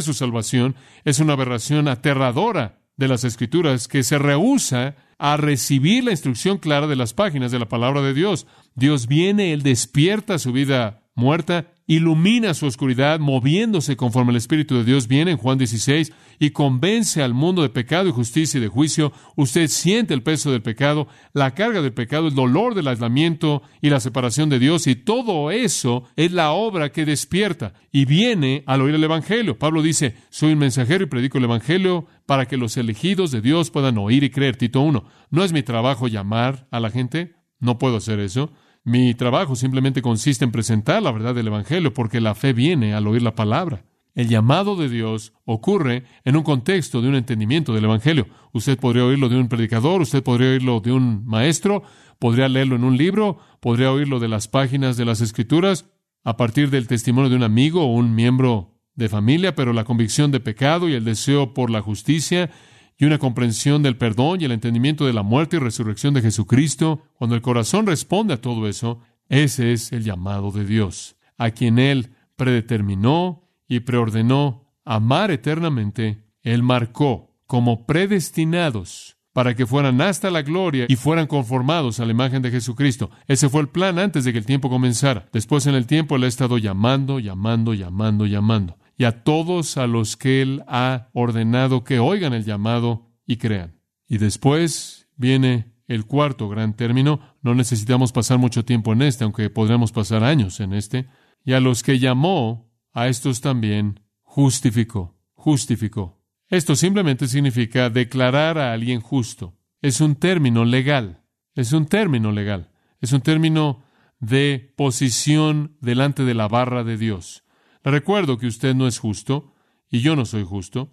su 0.00 0.14
salvación 0.14 0.76
es 1.04 1.18
una 1.18 1.34
aberración 1.34 1.88
aterradora 1.88 2.78
de 2.96 3.06
las 3.06 3.22
Escrituras 3.22 3.86
que 3.86 4.02
se 4.02 4.16
rehúsa 4.16 4.96
a 5.18 5.36
recibir 5.36 6.04
la 6.04 6.12
instrucción 6.12 6.56
clara 6.56 6.86
de 6.86 6.96
las 6.96 7.12
páginas 7.12 7.52
de 7.52 7.58
la 7.58 7.68
palabra 7.68 8.00
de 8.00 8.14
Dios. 8.14 8.46
Dios 8.74 9.08
viene, 9.08 9.52
Él 9.52 9.62
despierta 9.62 10.38
su 10.38 10.52
vida 10.52 11.02
muerta 11.14 11.66
ilumina 11.86 12.52
su 12.54 12.66
oscuridad, 12.66 13.20
moviéndose 13.20 13.96
conforme 13.96 14.32
el 14.32 14.36
Espíritu 14.36 14.76
de 14.76 14.84
Dios 14.84 15.06
viene 15.06 15.30
en 15.30 15.36
Juan 15.36 15.58
16 15.58 16.12
y 16.38 16.50
convence 16.50 17.22
al 17.22 17.32
mundo 17.32 17.62
de 17.62 17.68
pecado 17.68 18.08
y 18.08 18.12
justicia 18.12 18.58
y 18.58 18.60
de 18.60 18.68
juicio. 18.68 19.12
Usted 19.36 19.68
siente 19.68 20.12
el 20.12 20.22
peso 20.22 20.50
del 20.50 20.62
pecado, 20.62 21.06
la 21.32 21.54
carga 21.54 21.82
del 21.82 21.92
pecado, 21.92 22.28
el 22.28 22.34
dolor 22.34 22.74
del 22.74 22.88
aislamiento 22.88 23.62
y 23.80 23.90
la 23.90 24.00
separación 24.00 24.48
de 24.48 24.58
Dios 24.58 24.86
y 24.86 24.96
todo 24.96 25.50
eso 25.50 26.04
es 26.16 26.32
la 26.32 26.50
obra 26.50 26.90
que 26.90 27.04
despierta 27.04 27.74
y 27.92 28.04
viene 28.04 28.64
al 28.66 28.82
oír 28.82 28.96
el 28.96 29.04
Evangelio. 29.04 29.58
Pablo 29.58 29.82
dice, 29.82 30.16
soy 30.30 30.52
un 30.52 30.58
mensajero 30.58 31.04
y 31.04 31.06
predico 31.06 31.38
el 31.38 31.44
Evangelio 31.44 32.06
para 32.26 32.46
que 32.46 32.56
los 32.56 32.76
elegidos 32.76 33.30
de 33.30 33.40
Dios 33.40 33.70
puedan 33.70 33.98
oír 33.98 34.24
y 34.24 34.30
creer. 34.30 34.56
Tito 34.56 34.80
1. 34.80 35.04
¿No 35.30 35.44
es 35.44 35.52
mi 35.52 35.62
trabajo 35.62 36.08
llamar 36.08 36.66
a 36.70 36.80
la 36.80 36.90
gente? 36.90 37.36
No 37.60 37.78
puedo 37.78 37.96
hacer 37.96 38.18
eso. 38.20 38.52
Mi 38.86 39.14
trabajo 39.14 39.56
simplemente 39.56 40.00
consiste 40.00 40.44
en 40.44 40.52
presentar 40.52 41.02
la 41.02 41.10
verdad 41.10 41.34
del 41.34 41.48
Evangelio, 41.48 41.92
porque 41.92 42.20
la 42.20 42.36
fe 42.36 42.52
viene 42.52 42.94
al 42.94 43.08
oír 43.08 43.20
la 43.20 43.34
palabra. 43.34 43.84
El 44.14 44.28
llamado 44.28 44.76
de 44.76 44.88
Dios 44.88 45.32
ocurre 45.44 46.04
en 46.24 46.36
un 46.36 46.44
contexto 46.44 47.02
de 47.02 47.08
un 47.08 47.16
entendimiento 47.16 47.74
del 47.74 47.82
Evangelio. 47.82 48.28
Usted 48.52 48.78
podría 48.78 49.04
oírlo 49.04 49.28
de 49.28 49.40
un 49.40 49.48
predicador, 49.48 50.02
usted 50.02 50.22
podría 50.22 50.50
oírlo 50.50 50.78
de 50.78 50.92
un 50.92 51.26
maestro, 51.26 51.82
podría 52.20 52.48
leerlo 52.48 52.76
en 52.76 52.84
un 52.84 52.96
libro, 52.96 53.38
podría 53.58 53.90
oírlo 53.90 54.20
de 54.20 54.28
las 54.28 54.46
páginas 54.46 54.96
de 54.96 55.04
las 55.04 55.20
Escrituras, 55.20 55.86
a 56.22 56.36
partir 56.36 56.70
del 56.70 56.86
testimonio 56.86 57.28
de 57.28 57.34
un 57.34 57.42
amigo 57.42 57.82
o 57.82 57.92
un 57.92 58.14
miembro 58.14 58.78
de 58.94 59.08
familia, 59.08 59.56
pero 59.56 59.72
la 59.72 59.82
convicción 59.82 60.30
de 60.30 60.38
pecado 60.38 60.88
y 60.88 60.94
el 60.94 61.04
deseo 61.04 61.54
por 61.54 61.70
la 61.70 61.82
justicia 61.82 62.50
y 62.98 63.04
una 63.04 63.18
comprensión 63.18 63.82
del 63.82 63.96
perdón 63.96 64.40
y 64.40 64.44
el 64.44 64.52
entendimiento 64.52 65.06
de 65.06 65.12
la 65.12 65.22
muerte 65.22 65.56
y 65.56 65.60
resurrección 65.60 66.14
de 66.14 66.22
Jesucristo, 66.22 67.02
cuando 67.14 67.36
el 67.36 67.42
corazón 67.42 67.86
responde 67.86 68.34
a 68.34 68.40
todo 68.40 68.68
eso, 68.68 69.00
ese 69.28 69.72
es 69.72 69.92
el 69.92 70.04
llamado 70.04 70.50
de 70.50 70.64
Dios, 70.64 71.16
a 71.36 71.50
quien 71.50 71.78
Él 71.78 72.10
predeterminó 72.36 73.42
y 73.68 73.80
preordenó 73.80 74.64
amar 74.84 75.30
eternamente, 75.30 76.24
Él 76.42 76.62
marcó 76.62 77.34
como 77.46 77.86
predestinados 77.86 79.16
para 79.32 79.54
que 79.54 79.66
fueran 79.66 80.00
hasta 80.00 80.30
la 80.30 80.40
gloria 80.40 80.86
y 80.88 80.96
fueran 80.96 81.26
conformados 81.26 82.00
a 82.00 82.06
la 82.06 82.12
imagen 82.12 82.40
de 82.40 82.50
Jesucristo. 82.50 83.10
Ese 83.26 83.50
fue 83.50 83.60
el 83.60 83.68
plan 83.68 83.98
antes 83.98 84.24
de 84.24 84.32
que 84.32 84.38
el 84.38 84.46
tiempo 84.46 84.70
comenzara. 84.70 85.28
Después 85.30 85.66
en 85.66 85.74
el 85.74 85.86
tiempo 85.86 86.16
Él 86.16 86.24
ha 86.24 86.28
estado 86.28 86.56
llamando, 86.56 87.18
llamando, 87.18 87.74
llamando, 87.74 88.24
llamando 88.24 88.78
y 88.96 89.04
a 89.04 89.22
todos 89.24 89.76
a 89.76 89.86
los 89.86 90.16
que 90.16 90.42
Él 90.42 90.62
ha 90.66 91.10
ordenado 91.12 91.84
que 91.84 91.98
oigan 91.98 92.32
el 92.32 92.44
llamado 92.44 93.10
y 93.26 93.36
crean. 93.36 93.80
Y 94.08 94.18
después 94.18 95.08
viene 95.16 95.74
el 95.88 96.06
cuarto 96.06 96.48
gran 96.48 96.74
término. 96.74 97.20
No 97.42 97.54
necesitamos 97.54 98.12
pasar 98.12 98.38
mucho 98.38 98.64
tiempo 98.64 98.92
en 98.92 99.02
este, 99.02 99.24
aunque 99.24 99.50
podríamos 99.50 99.92
pasar 99.92 100.24
años 100.24 100.60
en 100.60 100.72
este. 100.72 101.08
Y 101.44 101.52
a 101.52 101.60
los 101.60 101.82
que 101.82 101.98
llamó, 101.98 102.72
a 102.92 103.08
estos 103.08 103.40
también 103.40 104.00
justificó. 104.22 105.18
Justificó. 105.34 106.22
Esto 106.48 106.76
simplemente 106.76 107.26
significa 107.26 107.90
declarar 107.90 108.58
a 108.58 108.72
alguien 108.72 109.00
justo. 109.00 109.58
Es 109.82 110.00
un 110.00 110.16
término 110.16 110.64
legal. 110.64 111.22
Es 111.54 111.72
un 111.72 111.86
término 111.86 112.32
legal. 112.32 112.70
Es 113.00 113.12
un 113.12 113.20
término 113.20 113.84
de 114.20 114.72
posición 114.76 115.76
delante 115.80 116.24
de 116.24 116.34
la 116.34 116.48
barra 116.48 116.84
de 116.84 116.96
Dios. 116.96 117.44
Recuerdo 117.88 118.36
que 118.36 118.48
usted 118.48 118.74
no 118.74 118.88
es 118.88 118.98
justo 118.98 119.54
y 119.88 120.00
yo 120.00 120.16
no 120.16 120.24
soy 120.24 120.42
justo. 120.42 120.92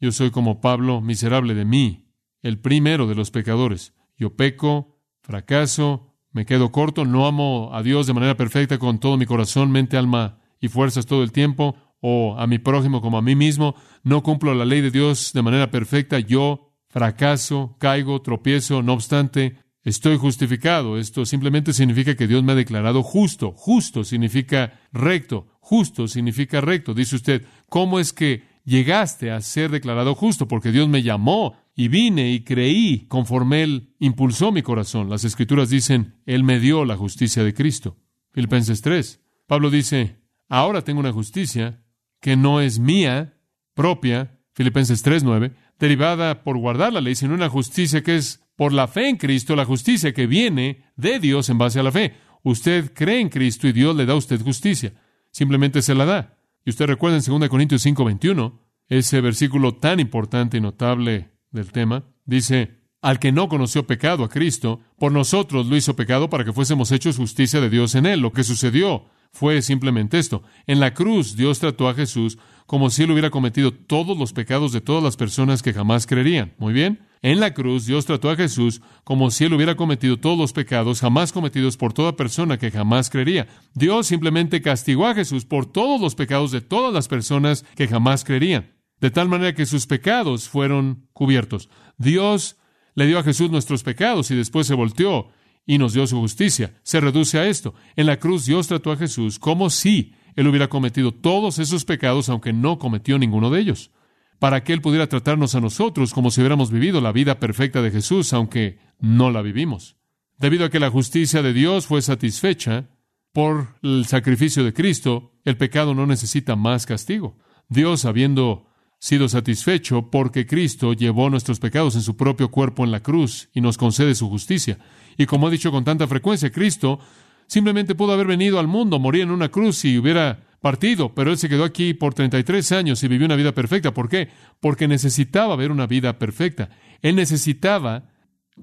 Yo 0.00 0.12
soy 0.12 0.30
como 0.30 0.62
Pablo, 0.62 1.02
miserable 1.02 1.52
de 1.52 1.66
mí, 1.66 2.08
el 2.40 2.58
primero 2.58 3.06
de 3.06 3.14
los 3.14 3.30
pecadores. 3.30 3.92
Yo 4.16 4.34
peco, 4.34 4.98
fracaso, 5.20 6.14
me 6.32 6.46
quedo 6.46 6.72
corto, 6.72 7.04
no 7.04 7.26
amo 7.26 7.68
a 7.74 7.82
Dios 7.82 8.06
de 8.06 8.14
manera 8.14 8.34
perfecta 8.34 8.78
con 8.78 8.98
todo 8.98 9.18
mi 9.18 9.26
corazón, 9.26 9.70
mente, 9.70 9.98
alma 9.98 10.38
y 10.58 10.68
fuerzas 10.68 11.04
todo 11.04 11.22
el 11.22 11.32
tiempo, 11.32 11.76
o 12.00 12.34
a 12.38 12.46
mi 12.46 12.58
prójimo 12.58 13.02
como 13.02 13.18
a 13.18 13.22
mí 13.22 13.36
mismo, 13.36 13.74
no 14.02 14.22
cumplo 14.22 14.54
la 14.54 14.64
ley 14.64 14.80
de 14.80 14.90
Dios 14.90 15.34
de 15.34 15.42
manera 15.42 15.70
perfecta, 15.70 16.18
yo 16.18 16.72
fracaso, 16.88 17.76
caigo, 17.78 18.22
tropiezo, 18.22 18.82
no 18.82 18.94
obstante, 18.94 19.58
estoy 19.86 20.16
justificado. 20.18 20.98
Esto 20.98 21.24
simplemente 21.24 21.72
significa 21.72 22.16
que 22.16 22.26
Dios 22.26 22.42
me 22.42 22.52
ha 22.52 22.56
declarado 22.56 23.04
justo. 23.04 23.52
Justo 23.52 24.02
significa 24.02 24.80
recto. 24.92 25.46
Justo 25.60 26.08
significa 26.08 26.60
recto. 26.60 26.92
Dice 26.92 27.14
usted, 27.14 27.46
¿cómo 27.68 28.00
es 28.00 28.12
que 28.12 28.42
llegaste 28.64 29.30
a 29.30 29.40
ser 29.40 29.70
declarado 29.70 30.16
justo? 30.16 30.48
Porque 30.48 30.72
Dios 30.72 30.88
me 30.88 31.04
llamó 31.04 31.56
y 31.76 31.86
vine 31.86 32.32
y 32.32 32.40
creí 32.40 33.06
conforme 33.06 33.62
Él 33.62 33.94
impulsó 34.00 34.50
mi 34.50 34.62
corazón. 34.62 35.08
Las 35.08 35.24
escrituras 35.24 35.70
dicen, 35.70 36.16
Él 36.26 36.42
me 36.42 36.58
dio 36.58 36.84
la 36.84 36.96
justicia 36.96 37.44
de 37.44 37.54
Cristo. 37.54 37.96
Filipenses 38.32 38.82
3. 38.82 39.20
Pablo 39.46 39.70
dice, 39.70 40.16
ahora 40.48 40.82
tengo 40.82 40.98
una 40.98 41.12
justicia 41.12 41.84
que 42.20 42.36
no 42.36 42.60
es 42.60 42.80
mía, 42.80 43.38
propia, 43.72 44.40
Filipenses 44.52 45.04
3.9, 45.06 45.52
derivada 45.78 46.42
por 46.42 46.58
guardar 46.58 46.92
la 46.92 47.00
ley, 47.00 47.14
sino 47.14 47.34
una 47.34 47.48
justicia 47.48 48.02
que 48.02 48.16
es 48.16 48.45
por 48.56 48.72
la 48.72 48.88
fe 48.88 49.08
en 49.08 49.16
Cristo, 49.16 49.54
la 49.54 49.64
justicia 49.64 50.12
que 50.12 50.26
viene 50.26 50.84
de 50.96 51.20
Dios 51.20 51.48
en 51.50 51.58
base 51.58 51.78
a 51.78 51.82
la 51.82 51.92
fe. 51.92 52.14
Usted 52.42 52.92
cree 52.94 53.20
en 53.20 53.28
Cristo 53.28 53.68
y 53.68 53.72
Dios 53.72 53.94
le 53.94 54.06
da 54.06 54.14
a 54.14 54.16
usted 54.16 54.40
justicia 54.40 54.92
simplemente 55.36 55.82
se 55.82 55.94
la 55.94 56.06
da. 56.06 56.38
Y 56.64 56.70
usted 56.70 56.86
recuerda 56.86 57.18
en 57.18 57.40
2 57.40 57.50
Corintios 57.50 57.82
5:21, 57.84 58.58
ese 58.88 59.20
versículo 59.20 59.74
tan 59.74 60.00
importante 60.00 60.56
y 60.56 60.62
notable 60.62 61.30
del 61.50 61.72
tema, 61.72 62.04
dice, 62.24 62.80
al 63.02 63.18
que 63.18 63.32
no 63.32 63.46
conoció 63.46 63.86
pecado 63.86 64.24
a 64.24 64.30
Cristo, 64.30 64.80
por 64.98 65.12
nosotros 65.12 65.66
lo 65.66 65.76
hizo 65.76 65.94
pecado 65.94 66.30
para 66.30 66.42
que 66.42 66.54
fuésemos 66.54 66.90
hechos 66.90 67.18
justicia 67.18 67.60
de 67.60 67.68
Dios 67.68 67.94
en 67.94 68.06
él. 68.06 68.20
Lo 68.20 68.32
que 68.32 68.44
sucedió 68.44 69.10
fue 69.30 69.60
simplemente 69.60 70.18
esto. 70.18 70.42
En 70.66 70.80
la 70.80 70.94
cruz 70.94 71.36
Dios 71.36 71.58
trató 71.58 71.90
a 71.90 71.94
Jesús 71.94 72.38
como 72.64 72.88
si 72.88 73.02
él 73.02 73.10
hubiera 73.10 73.28
cometido 73.28 73.72
todos 73.72 74.16
los 74.16 74.32
pecados 74.32 74.72
de 74.72 74.80
todas 74.80 75.04
las 75.04 75.18
personas 75.18 75.62
que 75.62 75.74
jamás 75.74 76.06
creerían. 76.06 76.54
Muy 76.56 76.72
bien. 76.72 77.05
En 77.22 77.40
la 77.40 77.54
cruz 77.54 77.86
Dios 77.86 78.04
trató 78.04 78.30
a 78.30 78.36
Jesús 78.36 78.82
como 79.04 79.30
si 79.30 79.44
él 79.44 79.54
hubiera 79.54 79.74
cometido 79.74 80.18
todos 80.18 80.38
los 80.38 80.52
pecados 80.52 81.00
jamás 81.00 81.32
cometidos 81.32 81.76
por 81.76 81.92
toda 81.92 82.16
persona 82.16 82.58
que 82.58 82.70
jamás 82.70 83.10
creería. 83.10 83.48
Dios 83.74 84.06
simplemente 84.06 84.60
castigó 84.60 85.06
a 85.06 85.14
Jesús 85.14 85.44
por 85.44 85.66
todos 85.66 86.00
los 86.00 86.14
pecados 86.14 86.50
de 86.50 86.60
todas 86.60 86.92
las 86.92 87.08
personas 87.08 87.64
que 87.74 87.88
jamás 87.88 88.24
creerían, 88.24 88.74
de 89.00 89.10
tal 89.10 89.28
manera 89.28 89.54
que 89.54 89.66
sus 89.66 89.86
pecados 89.86 90.48
fueron 90.48 91.08
cubiertos. 91.12 91.68
Dios 91.96 92.56
le 92.94 93.06
dio 93.06 93.18
a 93.18 93.22
Jesús 93.22 93.50
nuestros 93.50 93.82
pecados 93.82 94.30
y 94.30 94.36
después 94.36 94.66
se 94.66 94.74
volteó 94.74 95.28
y 95.66 95.78
nos 95.78 95.94
dio 95.94 96.06
su 96.06 96.20
justicia. 96.20 96.78
Se 96.82 97.00
reduce 97.00 97.38
a 97.38 97.46
esto. 97.46 97.74
En 97.96 98.06
la 98.06 98.18
cruz 98.18 98.46
Dios 98.46 98.68
trató 98.68 98.92
a 98.92 98.96
Jesús 98.96 99.38
como 99.38 99.70
si 99.70 100.14
él 100.36 100.46
hubiera 100.48 100.68
cometido 100.68 101.12
todos 101.12 101.58
esos 101.58 101.84
pecados 101.84 102.28
aunque 102.28 102.52
no 102.52 102.78
cometió 102.78 103.18
ninguno 103.18 103.50
de 103.50 103.60
ellos 103.60 103.90
para 104.38 104.62
que 104.64 104.72
Él 104.72 104.80
pudiera 104.80 105.08
tratarnos 105.08 105.54
a 105.54 105.60
nosotros 105.60 106.12
como 106.12 106.30
si 106.30 106.40
hubiéramos 106.40 106.70
vivido 106.70 107.00
la 107.00 107.12
vida 107.12 107.38
perfecta 107.38 107.82
de 107.82 107.90
Jesús, 107.90 108.32
aunque 108.32 108.78
no 108.98 109.30
la 109.30 109.42
vivimos. 109.42 109.96
Debido 110.38 110.66
a 110.66 110.70
que 110.70 110.80
la 110.80 110.90
justicia 110.90 111.42
de 111.42 111.52
Dios 111.52 111.86
fue 111.86 112.02
satisfecha 112.02 112.90
por 113.32 113.78
el 113.82 114.06
sacrificio 114.06 114.64
de 114.64 114.72
Cristo, 114.72 115.32
el 115.44 115.56
pecado 115.56 115.94
no 115.94 116.06
necesita 116.06 116.56
más 116.56 116.86
castigo. 116.86 117.38
Dios, 117.68 118.04
habiendo 118.04 118.66
sido 118.98 119.28
satisfecho 119.28 120.10
porque 120.10 120.46
Cristo 120.46 120.92
llevó 120.92 121.28
nuestros 121.30 121.60
pecados 121.60 121.94
en 121.94 122.02
su 122.02 122.16
propio 122.16 122.50
cuerpo 122.50 122.84
en 122.84 122.90
la 122.90 123.02
cruz 123.02 123.48
y 123.52 123.60
nos 123.60 123.76
concede 123.76 124.14
su 124.14 124.28
justicia. 124.28 124.78
Y 125.16 125.26
como 125.26 125.48
he 125.48 125.50
dicho 125.50 125.70
con 125.70 125.84
tanta 125.84 126.06
frecuencia, 126.06 126.50
Cristo 126.50 126.98
simplemente 127.46 127.94
pudo 127.94 128.12
haber 128.12 128.26
venido 128.26 128.58
al 128.58 128.66
mundo, 128.66 128.98
morir 128.98 129.22
en 129.22 129.30
una 129.30 129.48
cruz 129.48 129.84
y 129.84 129.98
hubiera 129.98 130.45
partido, 130.66 131.14
pero 131.14 131.30
él 131.30 131.38
se 131.38 131.48
quedó 131.48 131.62
aquí 131.62 131.94
por 131.94 132.12
33 132.12 132.72
años 132.72 133.00
y 133.00 133.06
vivió 133.06 133.24
una 133.24 133.36
vida 133.36 133.52
perfecta. 133.52 133.94
¿Por 133.94 134.08
qué? 134.08 134.30
Porque 134.58 134.88
necesitaba 134.88 135.54
ver 135.54 135.70
una 135.70 135.86
vida 135.86 136.18
perfecta. 136.18 136.70
Él 137.02 137.14
necesitaba 137.14 138.08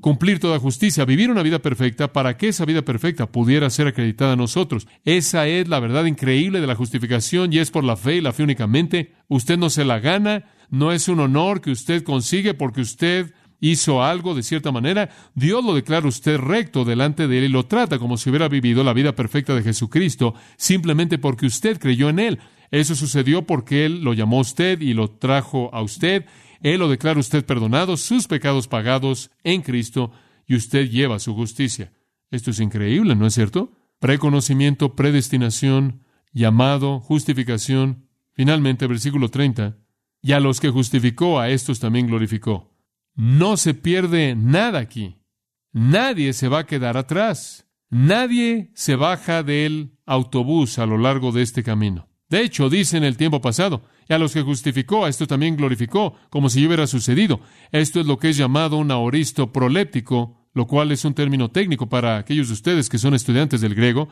cumplir 0.01 0.41
toda 0.41 0.59
justicia, 0.59 1.05
vivir 1.05 1.31
una 1.31 1.43
vida 1.43 1.59
perfecta 1.59 2.11
para 2.11 2.35
que 2.35 2.49
esa 2.49 2.65
vida 2.65 2.81
perfecta 2.81 3.31
pudiera 3.31 3.69
ser 3.69 3.87
acreditada 3.87 4.33
a 4.33 4.35
nosotros. 4.35 4.85
Esa 5.05 5.47
es 5.47 5.69
la 5.69 5.79
verdad 5.79 6.03
increíble 6.03 6.59
de 6.59 6.67
la 6.67 6.75
justificación 6.75 7.53
y 7.53 7.59
es 7.59 7.71
por 7.71 7.85
la 7.85 7.95
fe 7.95 8.17
y 8.17 8.21
la 8.21 8.33
fe 8.33 8.43
únicamente. 8.43 9.13
Usted 9.29 9.57
no 9.57 9.69
se 9.69 9.85
la 9.85 9.99
gana, 9.99 10.51
no 10.69 10.91
es 10.91 11.07
un 11.07 11.21
honor 11.21 11.61
que 11.61 11.71
usted 11.71 12.03
consigue 12.03 12.53
porque 12.53 12.81
usted 12.81 13.33
hizo 13.71 14.03
algo 14.03 14.35
de 14.35 14.43
cierta 14.43 14.71
manera, 14.71 15.09
Dios 15.35 15.63
lo 15.63 15.73
declara 15.73 16.07
usted 16.07 16.37
recto 16.37 16.85
delante 16.85 17.27
de 17.27 17.37
Él 17.39 17.43
y 17.45 17.49
lo 17.49 17.65
trata 17.65 17.99
como 17.99 18.17
si 18.17 18.29
hubiera 18.29 18.47
vivido 18.47 18.83
la 18.83 18.93
vida 18.93 19.15
perfecta 19.15 19.55
de 19.55 19.63
Jesucristo, 19.63 20.35
simplemente 20.57 21.17
porque 21.17 21.45
usted 21.45 21.79
creyó 21.79 22.09
en 22.09 22.19
Él. 22.19 22.39
Eso 22.71 22.95
sucedió 22.95 23.47
porque 23.47 23.85
Él 23.85 24.03
lo 24.03 24.13
llamó 24.13 24.37
a 24.37 24.41
usted 24.41 24.81
y 24.81 24.93
lo 24.93 25.09
trajo 25.09 25.69
a 25.73 25.81
usted. 25.81 26.25
Él 26.61 26.79
lo 26.79 26.89
declara 26.89 27.19
usted 27.19 27.45
perdonado, 27.45 27.97
sus 27.97 28.27
pecados 28.27 28.67
pagados 28.67 29.31
en 29.43 29.61
Cristo, 29.61 30.11
y 30.45 30.55
usted 30.55 30.89
lleva 30.89 31.19
su 31.19 31.33
justicia. 31.33 31.93
Esto 32.31 32.51
es 32.51 32.59
increíble, 32.59 33.15
¿no 33.15 33.25
es 33.25 33.33
cierto? 33.33 33.71
Preconocimiento, 33.99 34.95
predestinación, 34.95 36.03
llamado, 36.33 36.99
justificación, 36.99 38.03
Finalmente, 38.33 38.87
versículo 38.87 39.29
30, 39.29 39.77
y 40.21 40.31
a 40.31 40.39
los 40.39 40.59
que 40.59 40.69
justificó, 40.69 41.39
a 41.39 41.49
estos 41.49 41.79
también 41.79 42.07
glorificó. 42.07 42.72
No 43.15 43.57
se 43.57 43.73
pierde 43.73 44.35
nada 44.35 44.79
aquí. 44.79 45.19
Nadie 45.71 46.33
se 46.33 46.47
va 46.47 46.59
a 46.59 46.65
quedar 46.65 46.97
atrás. 46.97 47.67
Nadie 47.89 48.71
se 48.73 48.95
baja 48.95 49.43
del 49.43 49.97
autobús 50.05 50.79
a 50.79 50.85
lo 50.85 50.97
largo 50.97 51.31
de 51.31 51.43
este 51.43 51.63
camino. 51.63 52.09
De 52.29 52.41
hecho, 52.41 52.69
dice 52.69 52.97
en 52.97 53.03
el 53.03 53.17
tiempo 53.17 53.41
pasado, 53.41 53.83
y 54.09 54.13
a 54.13 54.17
los 54.17 54.33
que 54.33 54.41
justificó, 54.41 55.05
a 55.05 55.09
esto 55.09 55.27
también 55.27 55.55
glorificó, 55.55 56.15
como 56.31 56.49
si 56.49 56.65
hubiera 56.65 56.87
sucedido. 56.87 57.41
Esto 57.71 57.99
es 57.99 58.07
lo 58.07 58.17
que 58.17 58.29
es 58.29 58.37
llamado 58.37 58.77
un 58.77 58.89
aoristo 58.89 59.51
proléptico, 59.51 60.47
lo 60.53 60.65
cual 60.65 60.91
es 60.91 61.05
un 61.05 61.13
término 61.13 61.51
técnico 61.51 61.89
para 61.89 62.17
aquellos 62.17 62.47
de 62.47 62.53
ustedes 62.53 62.89
que 62.89 62.97
son 62.97 63.13
estudiantes 63.13 63.61
del 63.61 63.75
griego, 63.75 64.09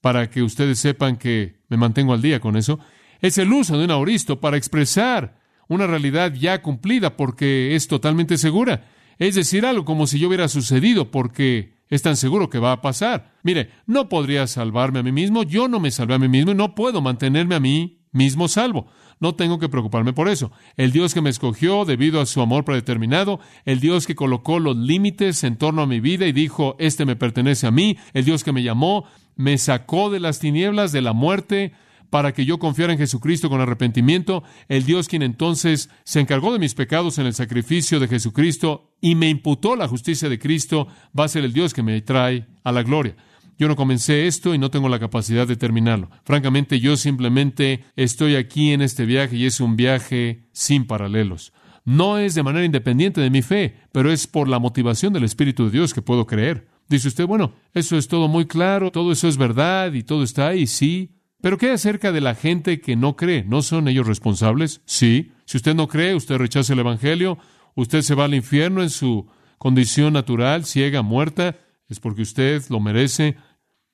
para 0.00 0.30
que 0.30 0.42
ustedes 0.42 0.78
sepan 0.78 1.16
que 1.16 1.60
me 1.68 1.76
mantengo 1.76 2.14
al 2.14 2.22
día 2.22 2.40
con 2.40 2.56
eso. 2.56 2.80
Es 3.20 3.36
el 3.36 3.52
uso 3.52 3.76
de 3.76 3.84
un 3.84 3.90
aoristo 3.90 4.40
para 4.40 4.56
expresar 4.56 5.39
una 5.70 5.86
realidad 5.86 6.34
ya 6.34 6.60
cumplida 6.62 7.16
porque 7.16 7.74
es 7.76 7.86
totalmente 7.86 8.36
segura. 8.36 8.88
Es 9.18 9.36
decir, 9.36 9.64
algo 9.64 9.84
como 9.84 10.06
si 10.06 10.18
yo 10.18 10.28
hubiera 10.28 10.48
sucedido 10.48 11.10
porque 11.10 11.74
es 11.88 12.02
tan 12.02 12.16
seguro 12.16 12.50
que 12.50 12.58
va 12.58 12.72
a 12.72 12.80
pasar. 12.80 13.34
Mire, 13.44 13.70
no 13.86 14.08
podría 14.08 14.46
salvarme 14.46 14.98
a 14.98 15.02
mí 15.02 15.12
mismo, 15.12 15.44
yo 15.44 15.68
no 15.68 15.78
me 15.78 15.92
salvé 15.92 16.14
a 16.14 16.18
mí 16.18 16.28
mismo 16.28 16.52
y 16.52 16.56
no 16.56 16.74
puedo 16.74 17.00
mantenerme 17.00 17.54
a 17.54 17.60
mí 17.60 18.00
mismo 18.10 18.48
salvo. 18.48 18.88
No 19.20 19.36
tengo 19.36 19.60
que 19.60 19.68
preocuparme 19.68 20.12
por 20.12 20.28
eso. 20.28 20.50
El 20.76 20.90
Dios 20.90 21.14
que 21.14 21.20
me 21.20 21.30
escogió 21.30 21.84
debido 21.84 22.20
a 22.20 22.26
su 22.26 22.40
amor 22.40 22.64
predeterminado, 22.64 23.38
el 23.64 23.78
Dios 23.78 24.08
que 24.08 24.16
colocó 24.16 24.58
los 24.58 24.76
límites 24.76 25.44
en 25.44 25.56
torno 25.56 25.82
a 25.82 25.86
mi 25.86 26.00
vida 26.00 26.26
y 26.26 26.32
dijo, 26.32 26.74
este 26.80 27.04
me 27.04 27.14
pertenece 27.14 27.68
a 27.68 27.70
mí, 27.70 27.96
el 28.12 28.24
Dios 28.24 28.42
que 28.42 28.52
me 28.52 28.64
llamó, 28.64 29.04
me 29.36 29.56
sacó 29.56 30.10
de 30.10 30.18
las 30.18 30.40
tinieblas, 30.40 30.90
de 30.90 31.02
la 31.02 31.12
muerte, 31.12 31.74
para 32.10 32.32
que 32.32 32.44
yo 32.44 32.58
confiara 32.58 32.92
en 32.92 32.98
Jesucristo 32.98 33.48
con 33.48 33.60
arrepentimiento, 33.60 34.42
el 34.68 34.84
Dios 34.84 35.08
quien 35.08 35.22
entonces 35.22 35.88
se 36.04 36.20
encargó 36.20 36.52
de 36.52 36.58
mis 36.58 36.74
pecados 36.74 37.18
en 37.18 37.26
el 37.26 37.34
sacrificio 37.34 38.00
de 38.00 38.08
Jesucristo 38.08 38.92
y 39.00 39.14
me 39.14 39.28
imputó 39.30 39.76
la 39.76 39.88
justicia 39.88 40.28
de 40.28 40.38
Cristo, 40.38 40.88
va 41.18 41.24
a 41.24 41.28
ser 41.28 41.44
el 41.44 41.52
Dios 41.52 41.72
que 41.72 41.82
me 41.82 42.00
trae 42.02 42.46
a 42.64 42.72
la 42.72 42.82
gloria. 42.82 43.16
Yo 43.58 43.68
no 43.68 43.76
comencé 43.76 44.26
esto 44.26 44.54
y 44.54 44.58
no 44.58 44.70
tengo 44.70 44.88
la 44.88 44.98
capacidad 44.98 45.46
de 45.46 45.56
terminarlo. 45.56 46.10
Francamente, 46.24 46.80
yo 46.80 46.96
simplemente 46.96 47.84
estoy 47.94 48.36
aquí 48.36 48.72
en 48.72 48.80
este 48.80 49.04
viaje 49.04 49.36
y 49.36 49.44
es 49.44 49.60
un 49.60 49.76
viaje 49.76 50.48
sin 50.52 50.86
paralelos. 50.86 51.52
No 51.84 52.18
es 52.18 52.34
de 52.34 52.42
manera 52.42 52.64
independiente 52.64 53.20
de 53.20 53.28
mi 53.28 53.42
fe, 53.42 53.76
pero 53.92 54.10
es 54.10 54.26
por 54.26 54.48
la 54.48 54.58
motivación 54.58 55.12
del 55.12 55.24
Espíritu 55.24 55.66
de 55.66 55.72
Dios 55.72 55.92
que 55.92 56.00
puedo 56.02 56.26
creer. 56.26 56.68
Dice 56.88 57.08
usted, 57.08 57.26
bueno, 57.26 57.52
eso 57.74 57.98
es 57.98 58.08
todo 58.08 58.28
muy 58.28 58.46
claro, 58.46 58.90
todo 58.90 59.12
eso 59.12 59.28
es 59.28 59.36
verdad 59.36 59.92
y 59.92 60.02
todo 60.02 60.22
está 60.22 60.48
ahí, 60.48 60.66
sí. 60.66 61.19
Pero 61.40 61.58
¿qué 61.58 61.70
acerca 61.70 62.12
de 62.12 62.20
la 62.20 62.34
gente 62.34 62.80
que 62.80 62.96
no 62.96 63.16
cree? 63.16 63.44
¿No 63.44 63.62
son 63.62 63.88
ellos 63.88 64.06
responsables? 64.06 64.82
Sí. 64.84 65.32
Si 65.46 65.56
usted 65.56 65.74
no 65.74 65.88
cree, 65.88 66.14
usted 66.14 66.36
rechaza 66.36 66.72
el 66.72 66.80
Evangelio, 66.80 67.38
usted 67.74 68.02
se 68.02 68.14
va 68.14 68.26
al 68.26 68.34
infierno 68.34 68.82
en 68.82 68.90
su 68.90 69.26
condición 69.58 70.12
natural, 70.12 70.64
ciega, 70.64 71.02
muerta, 71.02 71.56
es 71.88 72.00
porque 72.00 72.22
usted 72.22 72.62
lo 72.68 72.80
merece. 72.80 73.36